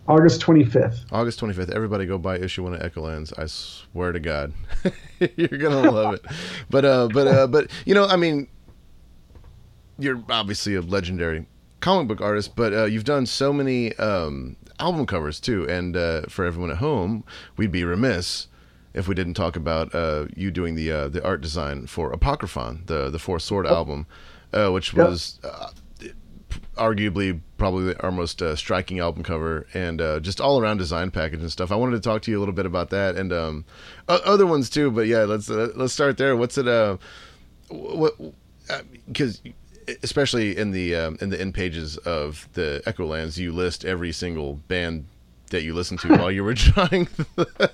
[0.06, 1.06] August 25th.
[1.12, 1.70] August 25th.
[1.70, 3.32] Everybody go buy issue one of Echolands.
[3.38, 4.52] I swear to God,
[5.36, 6.24] you're gonna love it.
[6.68, 8.48] But uh, but uh, but you know, I mean,
[9.98, 11.46] you're obviously a legendary
[11.80, 15.68] comic book artist, but uh, you've done so many um, album covers too.
[15.68, 17.24] And uh, for everyone at home,
[17.56, 18.48] we'd be remiss
[18.92, 22.82] if we didn't talk about uh, you doing the uh, the art design for Apocryphon,
[22.86, 23.74] the the Four Sword oh.
[23.74, 24.06] album,
[24.52, 25.40] uh, which was.
[25.42, 25.70] Uh,
[26.76, 31.40] arguably probably our most uh, striking album cover and uh, just all around design package
[31.40, 31.72] and stuff.
[31.72, 33.64] I wanted to talk to you a little bit about that and um,
[34.08, 34.90] other ones too.
[34.90, 36.36] But yeah, let's uh, let's start there.
[36.36, 36.68] What's it?
[36.68, 36.98] Uh,
[37.68, 38.14] what?
[39.06, 39.40] Because
[39.88, 44.12] uh, especially in the um, in the end pages of the Echolands, you list every
[44.12, 45.06] single band
[45.50, 47.04] that you listen to while you were drawing
[47.36, 47.70] the,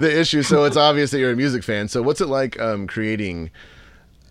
[0.00, 0.42] the, issue.
[0.42, 1.88] So it's obvious that you're a music fan.
[1.88, 3.50] So what's it like um, creating?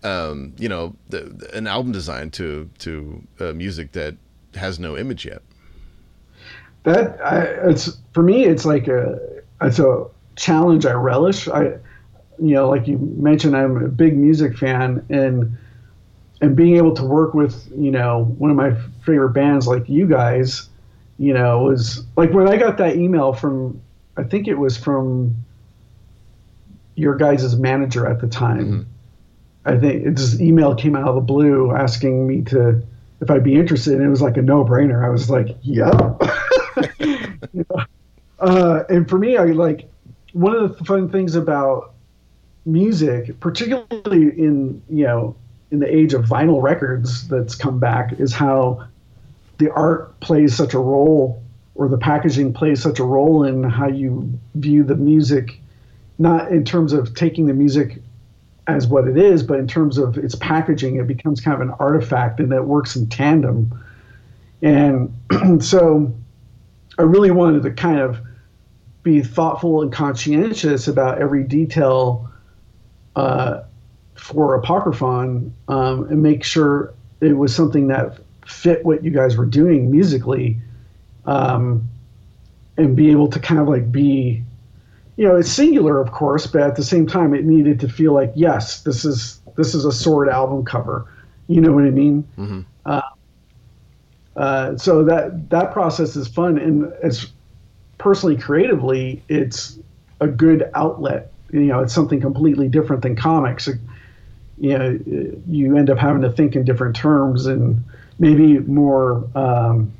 [0.02, 4.16] Um, you know, the, an album design to to uh, music that
[4.54, 5.42] has no image yet.
[6.84, 9.18] That I, it's for me, it's like a
[9.60, 10.06] it's a
[10.36, 11.48] challenge I relish.
[11.48, 11.64] I,
[12.40, 15.56] you know, like you mentioned, I'm a big music fan, and
[16.40, 20.06] and being able to work with you know one of my favorite bands like you
[20.06, 20.68] guys,
[21.18, 23.80] you know, was like when I got that email from
[24.16, 25.34] I think it was from
[26.94, 28.64] your guys' manager at the time.
[28.64, 28.92] Mm-hmm
[29.68, 32.82] I think this email came out of the blue asking me to
[33.20, 35.04] if I'd be interested, and it was like a no-brainer.
[35.04, 36.18] I was like, know?
[38.38, 39.90] uh, and for me, I like
[40.32, 41.94] one of the fun things about
[42.64, 45.36] music, particularly in you know
[45.70, 48.86] in the age of vinyl records that's come back, is how
[49.58, 51.42] the art plays such a role,
[51.74, 55.60] or the packaging plays such a role in how you view the music,
[56.18, 58.00] not in terms of taking the music
[58.68, 61.74] as what it is, but in terms of its packaging, it becomes kind of an
[61.80, 63.82] artifact and that works in tandem.
[64.60, 65.12] And
[65.64, 66.14] so
[66.98, 68.20] I really wanted to kind of
[69.02, 72.30] be thoughtful and conscientious about every detail
[73.16, 73.62] uh,
[74.14, 79.46] for Apocryphon um, and make sure it was something that fit what you guys were
[79.46, 80.58] doing musically
[81.24, 81.88] um,
[82.76, 84.42] and be able to kind of like be
[85.18, 88.14] you know, it's singular, of course, but at the same time, it needed to feel
[88.14, 91.12] like, yes, this is this is a sword album cover.
[91.48, 92.22] You know what I mean?
[92.38, 92.60] Mm-hmm.
[92.86, 93.00] Uh,
[94.36, 97.32] uh, so that that process is fun, and as
[97.98, 99.80] personally creatively, it's
[100.20, 101.32] a good outlet.
[101.52, 103.68] You know, it's something completely different than comics.
[104.58, 104.98] You know,
[105.48, 107.82] you end up having to think in different terms and
[108.20, 109.92] maybe more um,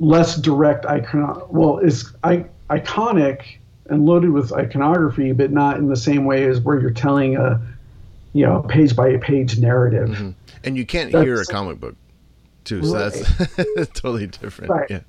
[0.00, 1.42] less direct icon.
[1.48, 3.42] Well, is I, iconic
[3.86, 7.60] and loaded with iconography, but not in the same way as where you're telling a
[8.32, 10.08] you know page by page narrative.
[10.08, 10.30] Mm-hmm.
[10.64, 11.96] And you can't that's, hear a comic book
[12.64, 13.12] too, so right.
[13.76, 14.70] that's totally different.
[14.70, 14.90] Right.
[14.90, 15.00] Yeah.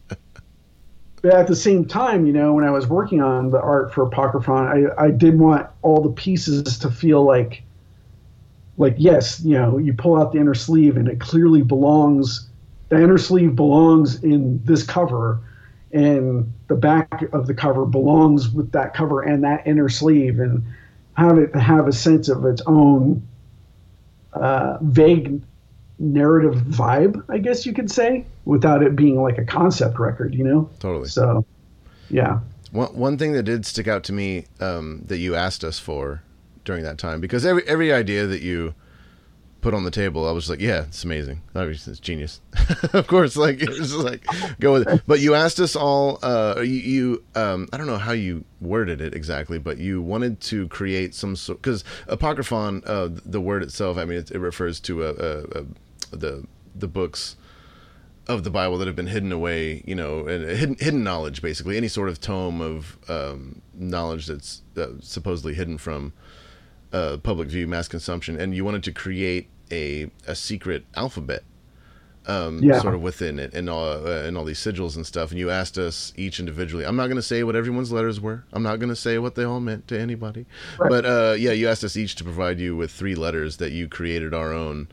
[1.22, 4.04] But at the same time, you know, when I was working on the art for
[4.04, 7.64] Apocryphon, I, I did want all the pieces to feel like
[8.78, 12.50] like yes, you know, you pull out the inner sleeve and it clearly belongs
[12.90, 15.40] the inner sleeve belongs in this cover
[15.94, 20.64] and the back of the cover belongs with that cover and that inner sleeve and
[21.16, 23.26] have it have a sense of its own
[24.34, 25.42] uh, vague
[26.00, 30.44] narrative vibe, I guess you could say, without it being like a concept record, you
[30.44, 30.70] know?
[30.80, 31.08] Totally.
[31.08, 31.46] So,
[32.10, 32.40] yeah.
[32.72, 36.24] One, one thing that did stick out to me um, that you asked us for
[36.66, 38.74] during that time, because every every idea that you
[39.64, 41.42] put on the table, I was like, yeah, it's amazing.
[41.56, 42.42] Obviously, it's genius.
[42.94, 44.24] of course, like it's just like
[44.60, 45.02] go with it.
[45.08, 46.20] But you asked us all.
[46.22, 50.42] Uh, you, you um, I don't know how you worded it exactly, but you wanted
[50.42, 53.98] to create some sort because apocryphon, uh, the word itself.
[53.98, 56.46] I mean, it, it refers to a, a, a, the
[56.76, 57.38] the books
[58.28, 61.78] of the Bible that have been hidden away, you know, and hidden hidden knowledge, basically
[61.78, 66.12] any sort of tome of um, knowledge that's uh, supposedly hidden from
[66.92, 71.44] uh, public view, mass consumption, and you wanted to create a a secret alphabet
[72.26, 72.80] um, yeah.
[72.80, 75.32] sort of within it and all uh, and all these sigils and stuff.
[75.32, 76.86] And you asked us each individually.
[76.86, 78.44] I'm not going to say what everyone's letters were.
[78.54, 80.46] I'm not going to say what they all meant to anybody.
[80.78, 80.90] Right.
[80.90, 83.88] But uh, yeah, you asked us each to provide you with three letters that you
[83.88, 84.88] created our own.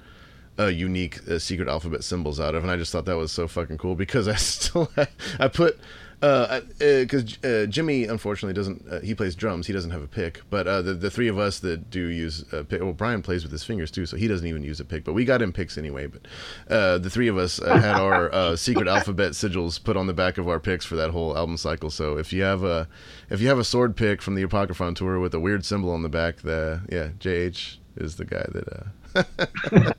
[0.59, 3.49] Uh, unique uh, secret alphabet symbols out of, and I just thought that was so
[3.49, 4.91] fucking cool because I still
[5.39, 5.81] I put
[6.21, 8.87] because uh, uh, uh, Jimmy unfortunately doesn't.
[8.91, 9.67] Uh, he plays drums.
[9.67, 10.43] He doesn't have a pick.
[10.51, 12.83] But uh, the the three of us that do use a pick.
[12.83, 15.03] Well, Brian plays with his fingers too, so he doesn't even use a pick.
[15.05, 16.09] But we got him picks anyway.
[16.09, 16.27] But
[16.69, 20.47] uh, the three of us had our secret alphabet sigils put on the back of
[20.47, 21.89] our picks for that whole album cycle.
[21.89, 22.87] So if you have a
[23.31, 26.03] if you have a sword pick from the Apocryphon tour with a weird symbol on
[26.03, 29.97] the back, the yeah JH is the guy that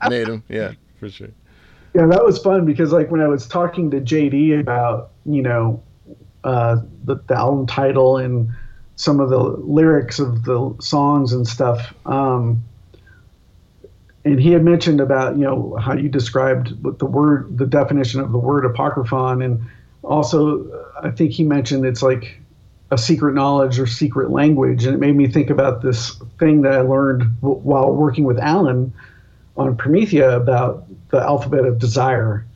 [0.10, 0.42] made him.
[0.48, 1.30] Yeah, for sure
[1.94, 5.82] yeah, that was fun because like when I was talking to JD about you know
[6.44, 8.50] uh, the, the album title and
[8.96, 12.62] some of the lyrics of the songs and stuff, um,
[14.24, 18.30] and he had mentioned about you know how you described the word, the definition of
[18.30, 19.60] the word apocryphon, and
[20.02, 20.64] also
[21.02, 22.40] I think he mentioned it's like
[22.92, 26.72] a secret knowledge or secret language, and it made me think about this thing that
[26.72, 28.92] I learned w- while working with Alan
[29.56, 32.46] on Promethea about the alphabet of desire,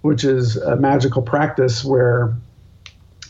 [0.00, 2.34] which is a magical practice where,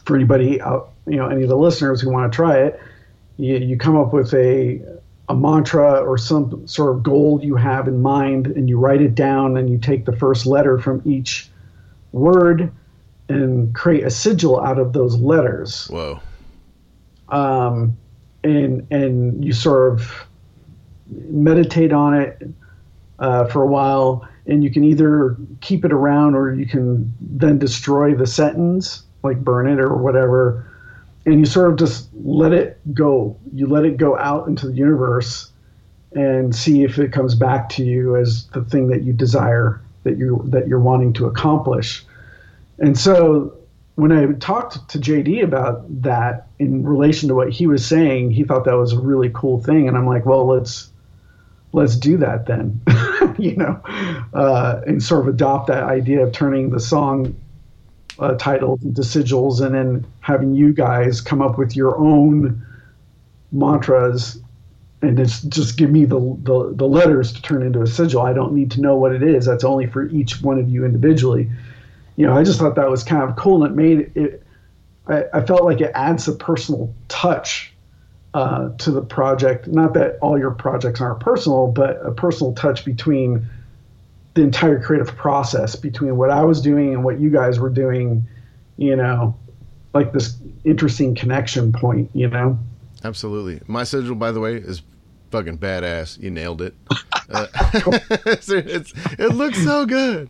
[0.04, 2.80] for anybody out, you know, any of the listeners who want to try it,
[3.36, 4.80] you, you come up with a
[5.28, 9.14] a mantra or some sort of goal you have in mind, and you write it
[9.14, 11.48] down, and you take the first letter from each
[12.12, 12.72] word
[13.28, 15.86] and create a sigil out of those letters.
[15.86, 16.20] Whoa.
[17.28, 17.96] Um,
[18.44, 20.26] and and you sort of
[21.08, 22.42] meditate on it
[23.22, 27.56] uh, for a while, and you can either keep it around or you can then
[27.56, 30.68] destroy the sentence, like burn it or whatever,
[31.24, 33.38] and you sort of just let it go.
[33.54, 35.52] You let it go out into the universe
[36.14, 40.18] and see if it comes back to you as the thing that you desire that
[40.18, 42.04] you that you're wanting to accomplish.
[42.80, 43.56] And so
[43.94, 48.42] when I talked to JD about that in relation to what he was saying, he
[48.42, 49.86] thought that was a really cool thing.
[49.86, 50.91] And I'm like, well, let's
[51.72, 52.80] let's do that then,
[53.38, 53.80] you know,
[54.34, 57.34] uh, and sort of adopt that idea of turning the song
[58.18, 62.64] uh, titles into sigils and then having you guys come up with your own
[63.50, 64.38] mantras
[65.00, 68.22] and just just give me the, the, the letters to turn into a sigil.
[68.22, 69.46] I don't need to know what it is.
[69.46, 71.50] That's only for each one of you individually.
[72.16, 74.42] You know, I just thought that was kind of cool and it made it.
[75.08, 77.71] I, I felt like it adds a personal touch
[78.34, 79.68] uh, to the project.
[79.68, 83.46] Not that all your projects aren't personal, but a personal touch between
[84.34, 88.26] the entire creative process, between what I was doing and what you guys were doing.
[88.76, 89.36] You know,
[89.92, 92.10] like this interesting connection point.
[92.14, 92.58] You know.
[93.04, 93.60] Absolutely.
[93.66, 94.82] My sigil, by the way, is
[95.32, 96.20] fucking badass.
[96.20, 96.74] You nailed it.
[97.30, 97.46] Uh,
[98.26, 100.28] it's, it looks so good.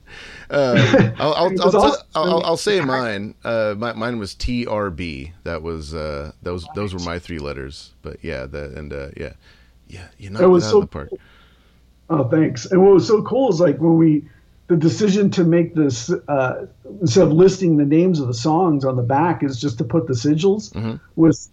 [0.48, 3.34] Uh, I'll, I'll, I'll, I'll, I'll, say mine.
[3.42, 5.32] Uh, my, mine was TRB.
[5.42, 7.92] That was uh, those those were my three letters.
[8.03, 9.32] But yeah, that and uh, yeah,
[9.88, 11.11] yeah, you knocked it, was it out so, of the park.
[12.09, 12.66] Oh, thanks.
[12.66, 14.22] And what was so cool is like when we
[14.68, 16.66] the decision to make this uh,
[17.00, 20.07] instead of listing the names of the songs on the back is just to put
[20.07, 21.00] the sigils Mhm.
[21.16, 21.50] was,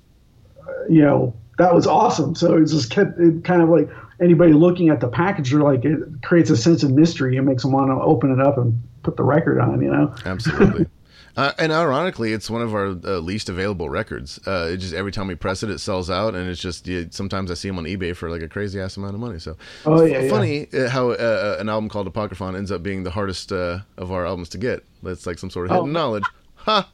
[0.61, 2.33] uh, you know, that was awesome.
[2.33, 3.87] So it just kept it kind of like
[4.19, 7.61] anybody looking at the package, or like it creates a sense of mystery and makes
[7.61, 9.81] them want to open it up and put the record on.
[9.81, 10.15] You know.
[10.25, 10.87] Absolutely.
[11.37, 14.39] Uh, and ironically, it's one of our uh, least available records.
[14.45, 17.03] Uh, it just every time we press it, it sells out, and it's just yeah,
[17.11, 19.39] sometimes I see them on eBay for like a crazy ass amount of money.
[19.39, 19.55] So
[19.85, 20.29] Oh it's yeah, yeah.
[20.29, 24.11] funny uh, how uh, an album called Apocryphon ends up being the hardest uh, of
[24.11, 24.83] our albums to get.
[25.01, 25.91] That's like some sort of hidden Oh.
[25.93, 26.25] knowledge.
[26.55, 26.89] Ha!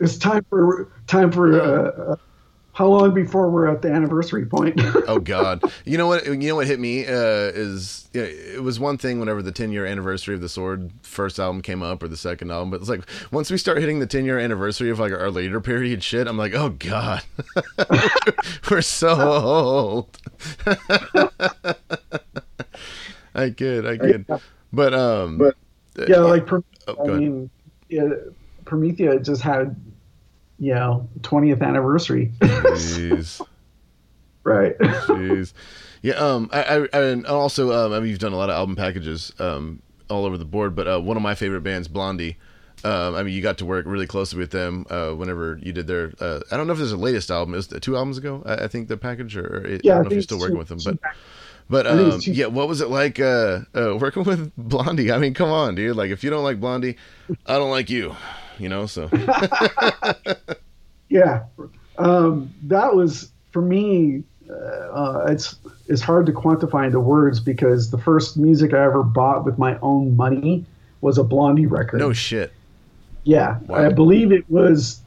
[0.00, 2.18] It's time for time for.
[2.80, 4.80] Uh, uh, how long before we're at the anniversary point?
[5.06, 5.62] Oh God!
[5.84, 6.24] You know what?
[6.26, 7.10] You know what hit me uh,
[7.52, 11.62] is it was one thing whenever the 10 year anniversary of the Sword first album
[11.62, 13.02] came up or the second album, but it's like
[13.32, 16.36] once we start hitting the 10 year anniversary of like our later period shit, I'm
[16.38, 17.22] like, oh God,
[18.70, 20.18] we're so old.
[23.34, 24.26] I kid, I kid,
[24.72, 25.56] but um, But-
[26.08, 27.50] yeah, like Prom- oh, I mean,
[27.88, 28.08] yeah,
[28.64, 29.74] Promethea just had,
[30.60, 33.40] you know, 20th anniversary, jeez.
[34.44, 34.78] right?
[34.78, 35.52] Jeez.
[36.02, 36.14] Yeah.
[36.14, 36.48] Um.
[36.52, 36.62] I.
[36.92, 37.72] I and also.
[37.72, 37.92] Um.
[37.92, 39.32] I mean, you've done a lot of album packages.
[39.38, 39.82] Um.
[40.08, 40.74] All over the board.
[40.74, 42.36] But uh, one of my favorite bands, Blondie.
[42.84, 43.14] Um.
[43.14, 44.86] I mean, you got to work really closely with them.
[44.88, 45.10] Uh.
[45.10, 46.12] Whenever you did their.
[46.20, 46.40] Uh.
[46.50, 47.54] I don't know if there's a latest album.
[47.54, 48.42] It was two albums ago.
[48.46, 50.22] I, I think the package, or, or it, Yeah, I I don't know if you're
[50.22, 50.98] still two- working with them, but.
[51.68, 55.12] But I um, yeah, what was it like uh, uh, working with Blondie?
[55.12, 55.94] I mean, come on, dude.
[55.94, 56.96] Like, if you don't like Blondie,
[57.46, 58.16] I don't like you.
[58.60, 59.08] You know, so
[61.10, 61.42] Yeah,
[61.98, 64.22] um, that was for me.
[64.48, 65.56] Uh, uh, it's
[65.88, 69.78] it's hard to quantify into words because the first music I ever bought with my
[69.80, 70.64] own money
[71.00, 71.98] was a Blondie record.
[71.98, 72.52] no shit.
[73.24, 73.76] Yeah, Wow.
[73.86, 75.00] I believe it was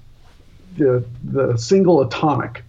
[0.77, 2.63] the the single Atomic.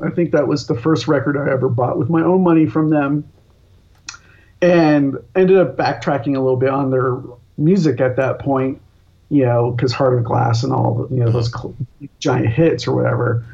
[0.00, 2.90] I think that was the first record I ever bought with my own money from
[2.90, 3.28] them,
[4.62, 7.20] and ended up backtracking a little bit on their
[7.58, 8.80] music at that point.
[9.30, 11.76] You know, because Heart of Glass and all you know those cl-
[12.18, 13.46] giant hits or whatever.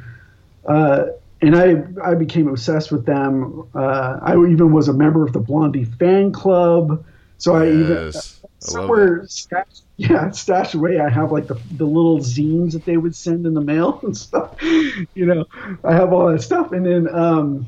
[0.66, 1.06] Uh,
[1.42, 3.68] and I I became obsessed with them.
[3.74, 7.04] Uh, I even was a member of the Blondie fan club.
[7.38, 8.40] So I even Yes.
[8.42, 12.84] I love somewhere stashed, yeah stashed away i have like the, the little zines that
[12.84, 15.44] they would send in the mail and stuff you know
[15.84, 17.66] i have all that stuff and then um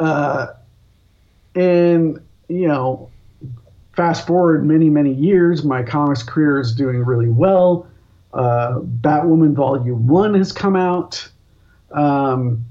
[0.00, 0.48] uh
[1.54, 3.10] and you know
[3.96, 7.86] fast forward many many years my comics career is doing really well
[8.32, 11.28] uh batwoman volume one has come out
[11.92, 12.64] um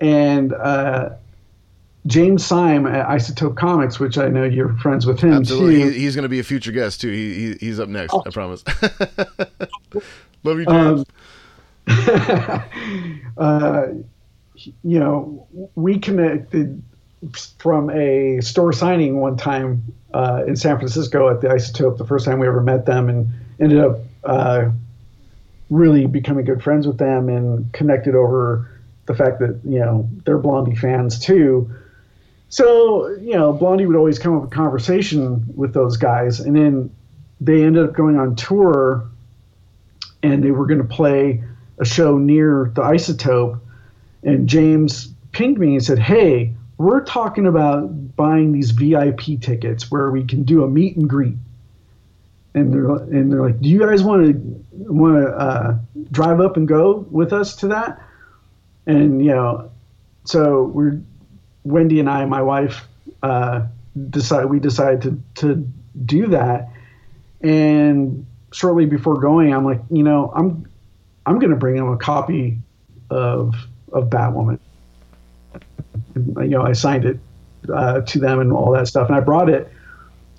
[0.00, 1.10] and uh
[2.06, 5.82] James Sime at Isotope Comics, which I know you're friends with him Absolutely.
[5.82, 5.90] too.
[5.90, 7.10] He, he's going to be a future guest too.
[7.10, 8.12] He, he he's up next.
[8.12, 8.24] Oh.
[8.26, 8.64] I promise.
[10.42, 11.04] Love you, James.
[11.86, 12.64] Um,
[13.36, 13.86] uh,
[14.82, 15.46] you know,
[15.76, 16.82] we connected
[17.58, 22.24] from a store signing one time uh, in San Francisco at the Isotope, the first
[22.24, 23.28] time we ever met them, and
[23.60, 24.70] ended up uh,
[25.70, 28.68] really becoming good friends with them and connected over
[29.06, 31.70] the fact that, you know, they're Blondie fans too.
[32.48, 36.40] So, you know, Blondie would always come up with conversation with those guys.
[36.40, 36.94] And then
[37.40, 39.08] they ended up going on tour
[40.22, 41.42] and they were going to play
[41.78, 43.58] a show near the isotope.
[44.22, 50.10] And James pinged me and said, Hey, we're talking about buying these VIP tickets where
[50.10, 51.36] we can do a meet and greet.
[52.54, 55.78] And they're and they're like, do you guys want to want to uh,
[56.10, 58.02] drive up and go with us to that?
[58.84, 59.70] And you know,
[60.24, 61.00] so we're
[61.64, 62.86] Wendy and I, my wife,
[63.22, 63.66] uh,
[64.10, 65.72] decide we decided to to
[66.04, 66.68] do that.
[67.40, 70.68] And shortly before going, I'm like, you know, I'm
[71.24, 72.58] I'm going to bring him a copy
[73.08, 73.54] of
[73.92, 74.58] of Batwoman.
[76.14, 77.18] You know, I signed it
[77.72, 79.70] uh, to them and all that stuff, and I brought it.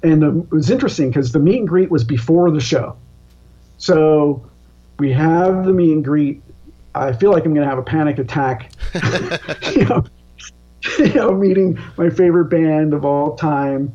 [0.04, 2.98] And it was interesting because the meet and greet was before the show,
[3.78, 4.46] so
[5.00, 6.42] we have the meet and greet.
[6.96, 8.72] I feel like I'm going to have a panic attack.
[9.76, 10.04] you know,
[11.00, 13.94] you know, meeting my favorite band of all time,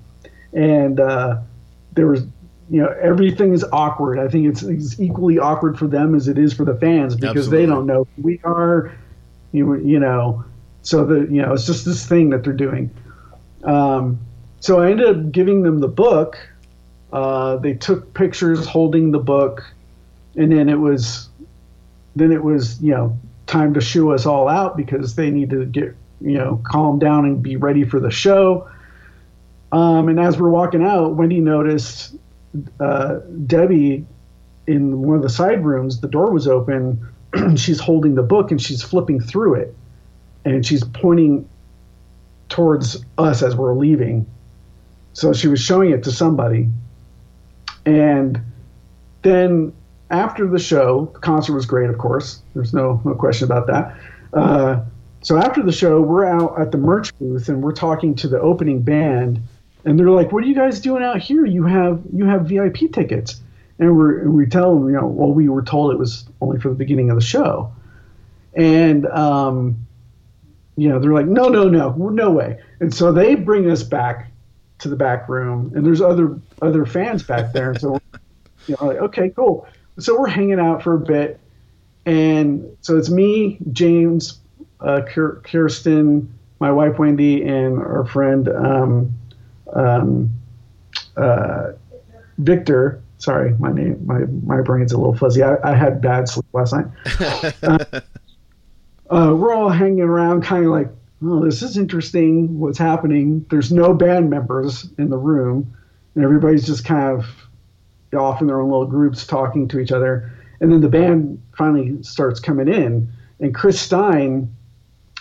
[0.52, 1.40] and uh,
[1.92, 2.22] there was,
[2.70, 4.18] you know, everything is awkward.
[4.18, 7.50] I think it's, it's equally awkward for them as it is for the fans because
[7.50, 8.94] they don't know who we are,
[9.52, 10.44] you you know,
[10.82, 12.90] so the you know it's just this thing that they're doing.
[13.64, 14.18] Um,
[14.60, 16.36] so I ended up giving them the book.
[17.12, 19.64] Uh, they took pictures holding the book,
[20.36, 21.28] and then it was,
[22.16, 25.64] then it was you know time to shoo us all out because they need to
[25.64, 28.68] get you know calm down and be ready for the show.
[29.72, 32.16] Um, and as we're walking out, Wendy noticed
[32.80, 34.06] uh, Debbie
[34.66, 36.00] in one of the side rooms.
[36.00, 37.06] The door was open.
[37.56, 39.74] she's holding the book and she's flipping through it,
[40.44, 41.48] and she's pointing
[42.48, 44.26] towards us as we're leaving.
[45.12, 46.68] So she was showing it to somebody,
[47.84, 48.40] And
[49.22, 49.72] then
[50.10, 52.42] after the show, the concert was great, of course.
[52.54, 53.96] There's no no question about that.
[54.32, 54.80] Uh,
[55.22, 58.40] so after the show, we're out at the merch booth and we're talking to the
[58.40, 59.40] opening band,
[59.84, 61.44] and they're like, "What are you guys doing out here?
[61.44, 63.40] You have you have VIP tickets."
[63.80, 66.68] And we we tell them, you know, well, we were told it was only for
[66.68, 67.72] the beginning of the show,
[68.54, 69.87] and um,
[70.78, 74.30] you know, they're like, "No, no, no, no way." And so they bring us back
[74.78, 78.00] to the back room, and there's other other fans back there, and so
[78.66, 79.66] you know, like, okay, cool.
[79.98, 81.40] So we're hanging out for a bit,
[82.06, 84.38] and so it's me, James,
[84.80, 89.12] uh, Kirsten, my wife Wendy, and our friend um,
[89.72, 90.30] um,
[91.16, 91.72] uh,
[92.38, 93.02] Victor.
[93.18, 95.42] Sorry, my name, my my brain's a little fuzzy.
[95.42, 96.86] I, I had bad sleep last night.
[97.64, 98.00] uh,
[99.10, 100.88] uh, we're all hanging around, kind of like,
[101.24, 102.58] oh, this is interesting.
[102.58, 103.44] What's happening?
[103.50, 105.76] There's no band members in the room,
[106.14, 107.26] and everybody's just kind of
[108.18, 110.32] off in their own little groups talking to each other.
[110.60, 114.54] And then the band finally starts coming in, and Chris Stein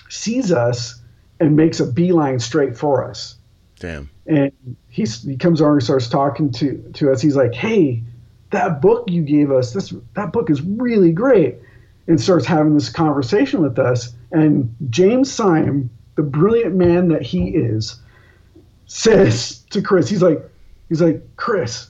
[0.09, 1.01] sees us
[1.39, 3.35] and makes a beeline straight for us.
[3.79, 4.09] Damn.
[4.25, 4.51] And
[4.89, 7.21] he's, he comes over and starts talking to, to us.
[7.21, 8.01] He's like, hey,
[8.51, 11.57] that book you gave us, this that book is really great.
[12.07, 14.13] And starts having this conversation with us.
[14.31, 17.99] And James Sime, the brilliant man that he is,
[18.85, 20.41] says to Chris, he's like,
[20.89, 21.89] he's like, Chris,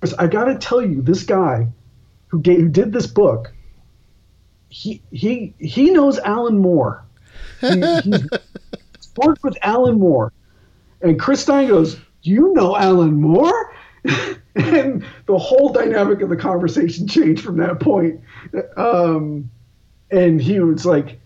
[0.00, 1.68] Chris I gotta tell you, this guy
[2.28, 3.52] who gave, who did this book,
[4.70, 7.04] he he he knows Alan Moore.
[7.60, 8.26] He, he's
[9.16, 10.32] worked with Alan Moore.
[11.02, 13.71] And Chris Stein goes, You know Alan Moore?
[14.04, 18.20] And the whole dynamic of the conversation changed from that point.
[18.76, 19.50] Um,
[20.10, 21.20] and he was like,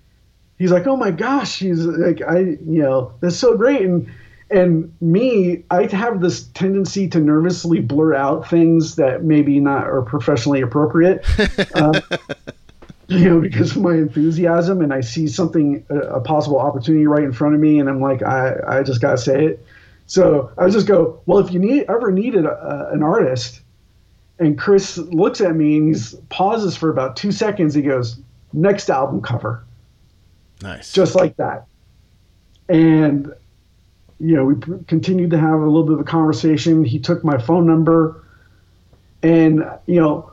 [0.59, 3.83] he's like, oh my gosh, he's like, I, you know, that's so great.
[3.83, 4.09] And,
[4.51, 10.03] and me, I have this tendency to nervously blur out things that maybe not are
[10.03, 11.25] professionally appropriate.
[11.75, 12.01] Uh,
[13.09, 17.23] you know, because of my enthusiasm and I see something, a, a, possible opportunity right
[17.23, 19.67] in front of me, and I'm like, I, I just gotta say it.
[20.07, 23.61] So I just go, well, if you need ever needed a, an artist,
[24.39, 27.75] and Chris looks at me and he pauses for about two seconds.
[27.75, 28.21] He goes,
[28.53, 29.65] next album cover.
[30.63, 30.93] Nice.
[30.93, 31.67] Just like that.
[32.69, 33.33] And,
[34.21, 36.85] you know, we continued to have a little bit of a conversation.
[36.85, 38.23] He took my phone number.
[39.23, 40.33] And, you know,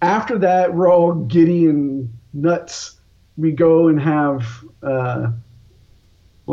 [0.00, 2.98] after that, we're all giddy and nuts.
[3.36, 4.46] We go and have
[4.82, 5.32] uh,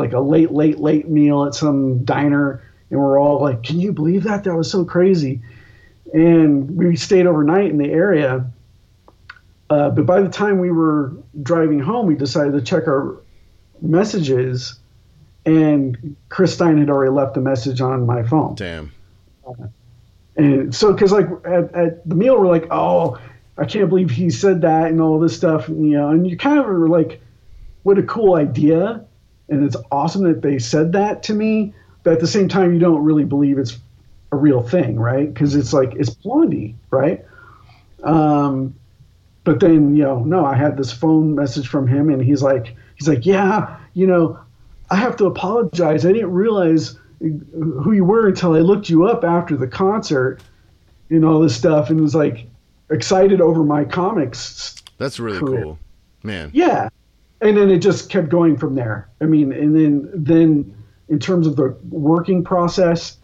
[0.00, 3.92] like a late, late, late meal at some diner, and we're all like, "Can you
[3.92, 4.44] believe that?
[4.44, 5.40] That was so crazy!"
[6.12, 8.44] And we stayed overnight in the area.
[9.68, 13.20] Uh, but by the time we were driving home, we decided to check our
[13.80, 14.80] messages,
[15.46, 18.56] and Chris Stein had already left a message on my phone.
[18.56, 18.90] Damn.
[19.46, 19.68] Uh,
[20.36, 23.18] and so, because like at, at the meal, we're like, "Oh,
[23.60, 26.36] I can't believe he said that and all this stuff, and, you know, and you
[26.36, 27.20] kind of are like,
[27.82, 29.04] what a cool idea,
[29.50, 32.78] and it's awesome that they said that to me, but at the same time, you
[32.78, 33.78] don't really believe it's
[34.32, 35.32] a real thing, right?
[35.32, 37.24] Because it's like it's Blondie, right?
[38.04, 38.74] Um,
[39.44, 42.76] but then you know, no, I had this phone message from him, and he's like,
[42.96, 44.38] he's like, yeah, you know,
[44.90, 46.06] I have to apologize.
[46.06, 50.40] I didn't realize who you were until I looked you up after the concert
[51.10, 52.46] and all this stuff, and was like
[52.88, 54.76] excited over my comics.
[54.96, 55.62] That's really career.
[55.64, 55.78] cool,
[56.22, 56.50] man.
[56.54, 56.88] Yeah,
[57.40, 59.08] and then it just kept going from there.
[59.20, 60.74] I mean, and then then
[61.08, 63.16] in terms of the working process,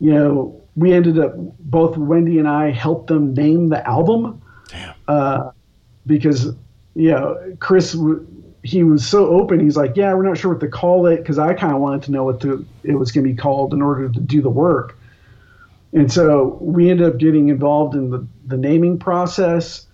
[0.00, 4.40] you know, we ended up both Wendy and I helped them name the album.
[4.68, 4.94] Damn.
[5.08, 5.50] Uh,
[6.06, 6.46] because
[6.94, 7.96] you know, Chris
[8.62, 9.60] he was so open.
[9.60, 12.02] He's like, "Yeah, we're not sure what to call it," because I kind of wanted
[12.04, 14.50] to know what the, it was going to be called in order to do the
[14.50, 14.98] work.
[15.92, 19.86] And so we ended up getting involved in the, the naming process,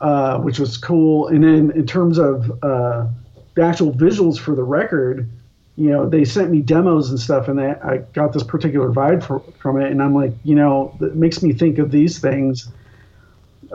[0.00, 1.28] uh, which was cool.
[1.28, 3.06] And then in terms of uh,
[3.54, 5.28] the actual visuals for the record,
[5.76, 9.22] you know, they sent me demos and stuff, and they, I got this particular vibe
[9.22, 9.90] for, from it.
[9.90, 12.68] And I'm like, you know, it makes me think of these things,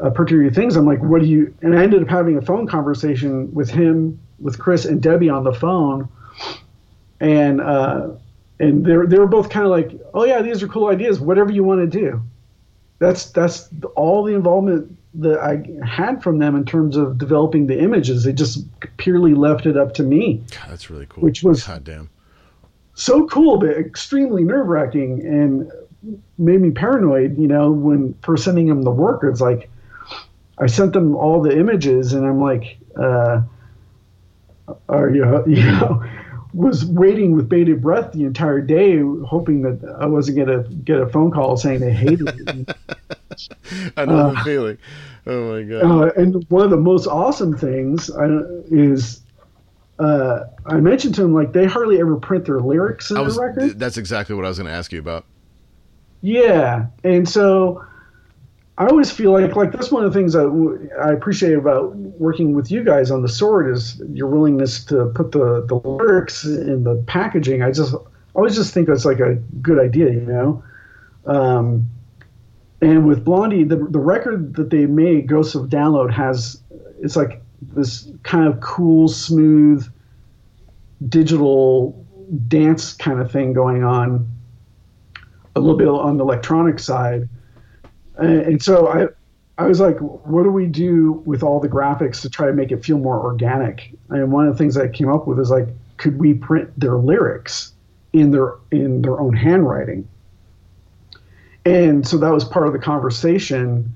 [0.01, 0.75] uh, particular things.
[0.75, 1.53] I'm like, what do you?
[1.61, 5.43] And I ended up having a phone conversation with him, with Chris and Debbie on
[5.43, 6.09] the phone,
[7.19, 8.09] and uh,
[8.59, 11.19] and they they were both kind of like, oh yeah, these are cool ideas.
[11.19, 12.21] Whatever you want to do.
[12.97, 17.79] That's that's all the involvement that I had from them in terms of developing the
[17.79, 18.23] images.
[18.23, 18.65] They just
[18.97, 20.43] purely left it up to me.
[20.51, 21.23] God, that's really cool.
[21.23, 22.09] Which was goddamn
[22.93, 25.71] so cool, but extremely nerve wracking and
[26.37, 27.37] made me paranoid.
[27.37, 29.69] You know, when first sending them the work, it's like
[30.57, 33.41] I sent them all the images, and I'm like, uh,
[34.89, 36.03] are you you know
[36.53, 41.07] was waiting with bated breath the entire day, hoping that I wasn't gonna get a
[41.07, 42.65] phone call saying they hated me.
[43.97, 44.77] I know the feeling.
[45.27, 45.83] Oh my god.
[45.83, 48.09] Uh, and one of the most awesome things
[48.69, 49.21] is
[49.99, 53.41] uh, I mentioned to him like they hardly ever print their lyrics in was, the
[53.41, 53.79] record.
[53.79, 55.25] That's exactly what I was going to ask you about.
[56.21, 57.83] Yeah, and so
[58.77, 61.95] I always feel like like that's one of the things that w- I appreciate about
[61.95, 66.45] working with you guys on the sword is your willingness to put the the lyrics
[66.45, 67.61] in the packaging.
[67.61, 67.93] I just
[68.33, 70.63] always just think that's like a good idea, you know.
[71.27, 71.87] Um,
[72.81, 76.61] and with Blondie, the the record that they made, Ghosts of Download, has
[77.01, 79.87] it's like this kind of cool, smooth,
[81.07, 82.05] digital
[82.47, 84.27] dance kind of thing going on
[85.55, 87.27] a little bit on the electronic side.
[88.17, 89.07] And, and so I,
[89.57, 92.71] I was like, what do we do with all the graphics to try to make
[92.71, 93.93] it feel more organic?
[94.09, 95.67] And one of the things I came up with is like,
[95.97, 97.73] could we print their lyrics
[98.13, 100.07] in their in their own handwriting?
[101.65, 103.93] And so that was part of the conversation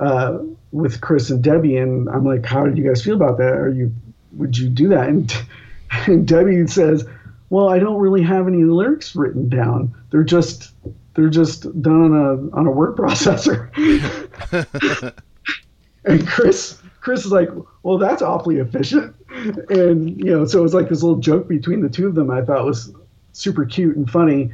[0.00, 0.38] uh,
[0.72, 1.76] with Chris and Debbie.
[1.76, 3.52] And I'm like, how did you guys feel about that?
[3.52, 3.92] Are you
[4.32, 5.08] would you do that?
[5.08, 5.34] And,
[6.06, 7.06] and Debbie says,
[7.50, 9.94] well, I don't really have any lyrics written down.
[10.10, 10.72] They're just
[11.14, 13.70] they're just done on a on a word processor.
[16.04, 17.48] and Chris Chris is like,
[17.82, 19.14] well, that's awfully efficient.
[19.70, 22.30] And you know, so it was like this little joke between the two of them.
[22.30, 22.92] I thought was
[23.32, 24.52] super cute and funny.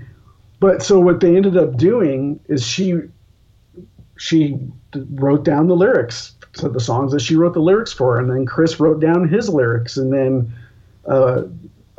[0.64, 2.98] But so what they ended up doing is she
[4.16, 4.58] she
[5.10, 8.46] wrote down the lyrics to the songs that she wrote the lyrics for, and then
[8.46, 10.50] Chris wrote down his lyrics, and then
[11.06, 11.42] uh,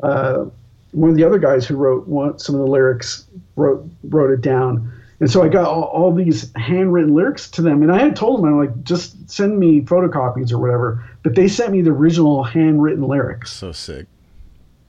[0.01, 0.45] uh,
[0.93, 4.41] one of the other guys who wrote one, some of the lyrics wrote wrote it
[4.41, 4.91] down.
[5.19, 8.39] And so I got all, all, these handwritten lyrics to them, and I had told
[8.39, 11.07] them I'm like, just send me photocopies or whatever.
[11.21, 13.51] But they sent me the original handwritten lyrics.
[13.51, 14.07] So sick.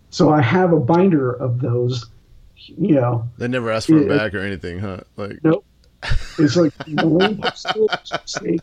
[0.09, 2.07] So I have a binder of those.
[2.57, 5.01] You know, they never asked for it, back or anything, huh?
[5.17, 5.65] Like, nope.
[6.39, 8.61] It's like the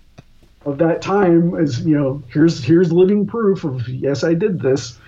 [0.65, 4.99] of that time is you know here's here's living proof of yes I did this,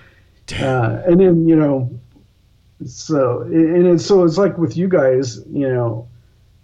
[0.60, 1.90] uh, and then you know
[2.84, 6.06] so and it's so it's like with you guys you know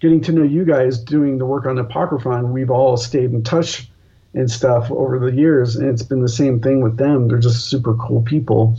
[0.00, 3.88] getting to know you guys doing the work on apocryphon we've all stayed in touch
[4.34, 7.28] and stuff over the years and it's been the same thing with them.
[7.28, 8.76] They're just super cool people.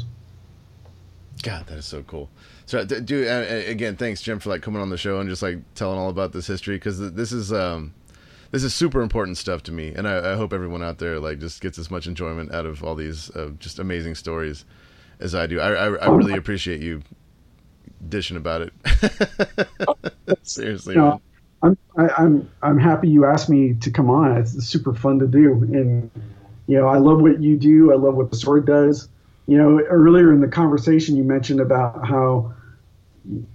[1.44, 2.30] God that is so cool
[2.66, 3.28] so dude
[3.68, 6.32] again thanks jim for like coming on the show and just like telling all about
[6.32, 7.94] this history because this is um
[8.52, 11.40] this is super important stuff to me and I, I, hope everyone out there like
[11.40, 14.64] just gets as much enjoyment out of all these uh, just amazing stories
[15.20, 17.02] as i do I, I, I really appreciate you
[18.10, 18.74] dishing about it.
[20.44, 20.96] Seriously.
[20.96, 21.22] No,
[21.62, 24.38] I'm I, am i I'm happy you asked me to come on.
[24.38, 26.10] It's super fun to do, and
[26.68, 27.92] you know I love what you do.
[27.92, 29.10] I love what the sword does.
[29.48, 32.54] You know, earlier in the conversation you mentioned about how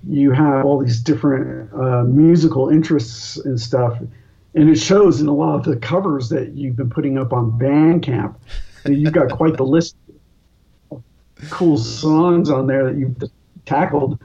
[0.07, 3.99] you have all these different uh, musical interests and stuff,
[4.55, 7.53] and it shows in a lot of the covers that you've been putting up on
[7.53, 8.35] Bandcamp.
[8.87, 9.97] You've got quite the list
[10.91, 11.03] of
[11.51, 13.17] cool songs on there that you've
[13.67, 14.19] tackled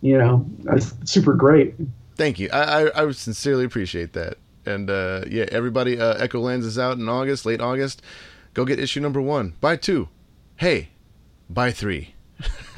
[0.00, 1.74] you know, that's super great.
[2.16, 2.48] Thank you.
[2.52, 4.38] I, I, I sincerely appreciate that.
[4.66, 8.02] And uh, yeah, everybody, uh, Echolands is out in August, late August.
[8.54, 9.54] Go get issue number one.
[9.60, 10.08] Buy two.
[10.56, 10.90] Hey,
[11.52, 12.14] buy three.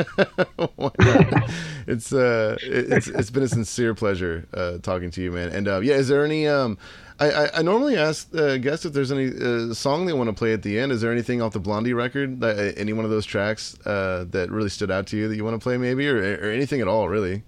[1.87, 5.51] it's uh, it's it's been a sincere pleasure uh, talking to you, man.
[5.51, 6.79] And uh, yeah, is there any um,
[7.21, 10.35] I, I, I normally ask uh, guests if there's any uh, song they want to
[10.35, 10.91] play at the end.
[10.91, 14.25] Is there anything off the Blondie record, that, uh, any one of those tracks uh,
[14.31, 16.81] that really stood out to you that you want to play, maybe, or, or anything
[16.81, 17.45] at all, really?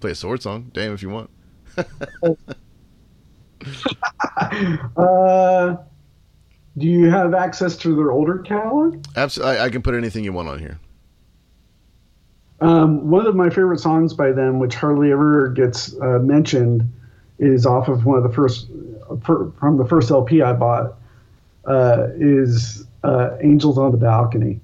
[0.00, 1.28] Play a sword song, damn, if you want.
[4.96, 5.76] uh,
[6.78, 9.04] do you have access to their older catalog?
[9.16, 10.78] Absolutely, I, I can put anything you want on here.
[12.60, 16.90] Um, one of my favorite songs by them, which hardly ever gets uh, mentioned,
[17.38, 18.68] is off of one of the first
[19.24, 20.94] from the first LP I bought
[21.64, 24.60] uh, is uh, Angels on the Balcony.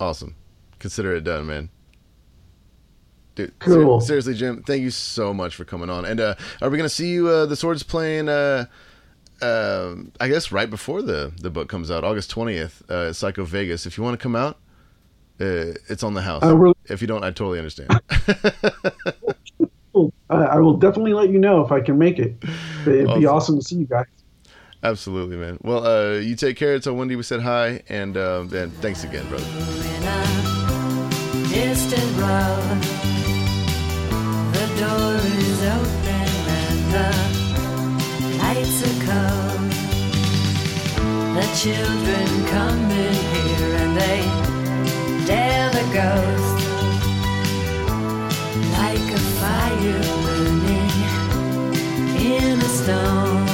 [0.00, 0.34] Awesome.
[0.78, 1.68] Consider it done, man.
[3.34, 4.00] Dude, cool.
[4.00, 6.04] Ser- seriously, Jim, thank you so much for coming on.
[6.04, 7.28] And uh, are we going to see you?
[7.28, 8.28] Uh, the Swords playing,
[9.42, 13.86] uh, I guess, right before the, the book comes out, August 20th, uh, Psycho Vegas.
[13.86, 14.58] If you want to come out,
[15.40, 16.42] uh, it's on the house.
[16.42, 17.90] Really- if you don't, I totally understand.
[20.30, 22.36] I will definitely let you know if I can make it.
[22.82, 23.20] It'd awesome.
[23.20, 24.06] be awesome to see you guys.
[24.82, 25.58] Absolutely, man.
[25.62, 26.78] Well, uh, you take care.
[26.78, 29.44] Tell Wendy we said hi, and uh, and thanks again, brother.
[31.48, 32.82] Distant road,
[34.52, 37.33] the door is open and the
[38.82, 39.70] cold.
[41.36, 44.20] The children come in here and they
[45.26, 46.58] dare the ghost
[48.72, 50.94] like a fire burning
[52.20, 53.53] in a stone.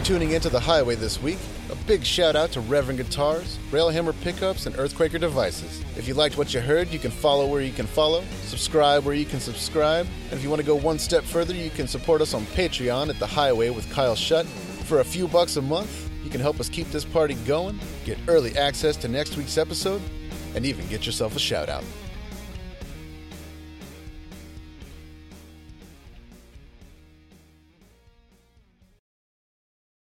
[0.00, 1.36] For tuning into The High Way this week.
[1.70, 5.84] A big shout out to Reverend Guitars, Railhammer Pickups, and Earthquaker Devices.
[5.94, 9.14] If you liked what you heard, you can follow where you can follow, subscribe where
[9.14, 12.22] you can subscribe, and if you want to go one step further, you can support
[12.22, 14.46] us on Patreon at The High Way with Kyle Shutt.
[14.46, 18.18] For a few bucks a month, you can help us keep this party going, get
[18.26, 20.00] early access to next week's episode,
[20.54, 21.84] and even get yourself a shout out.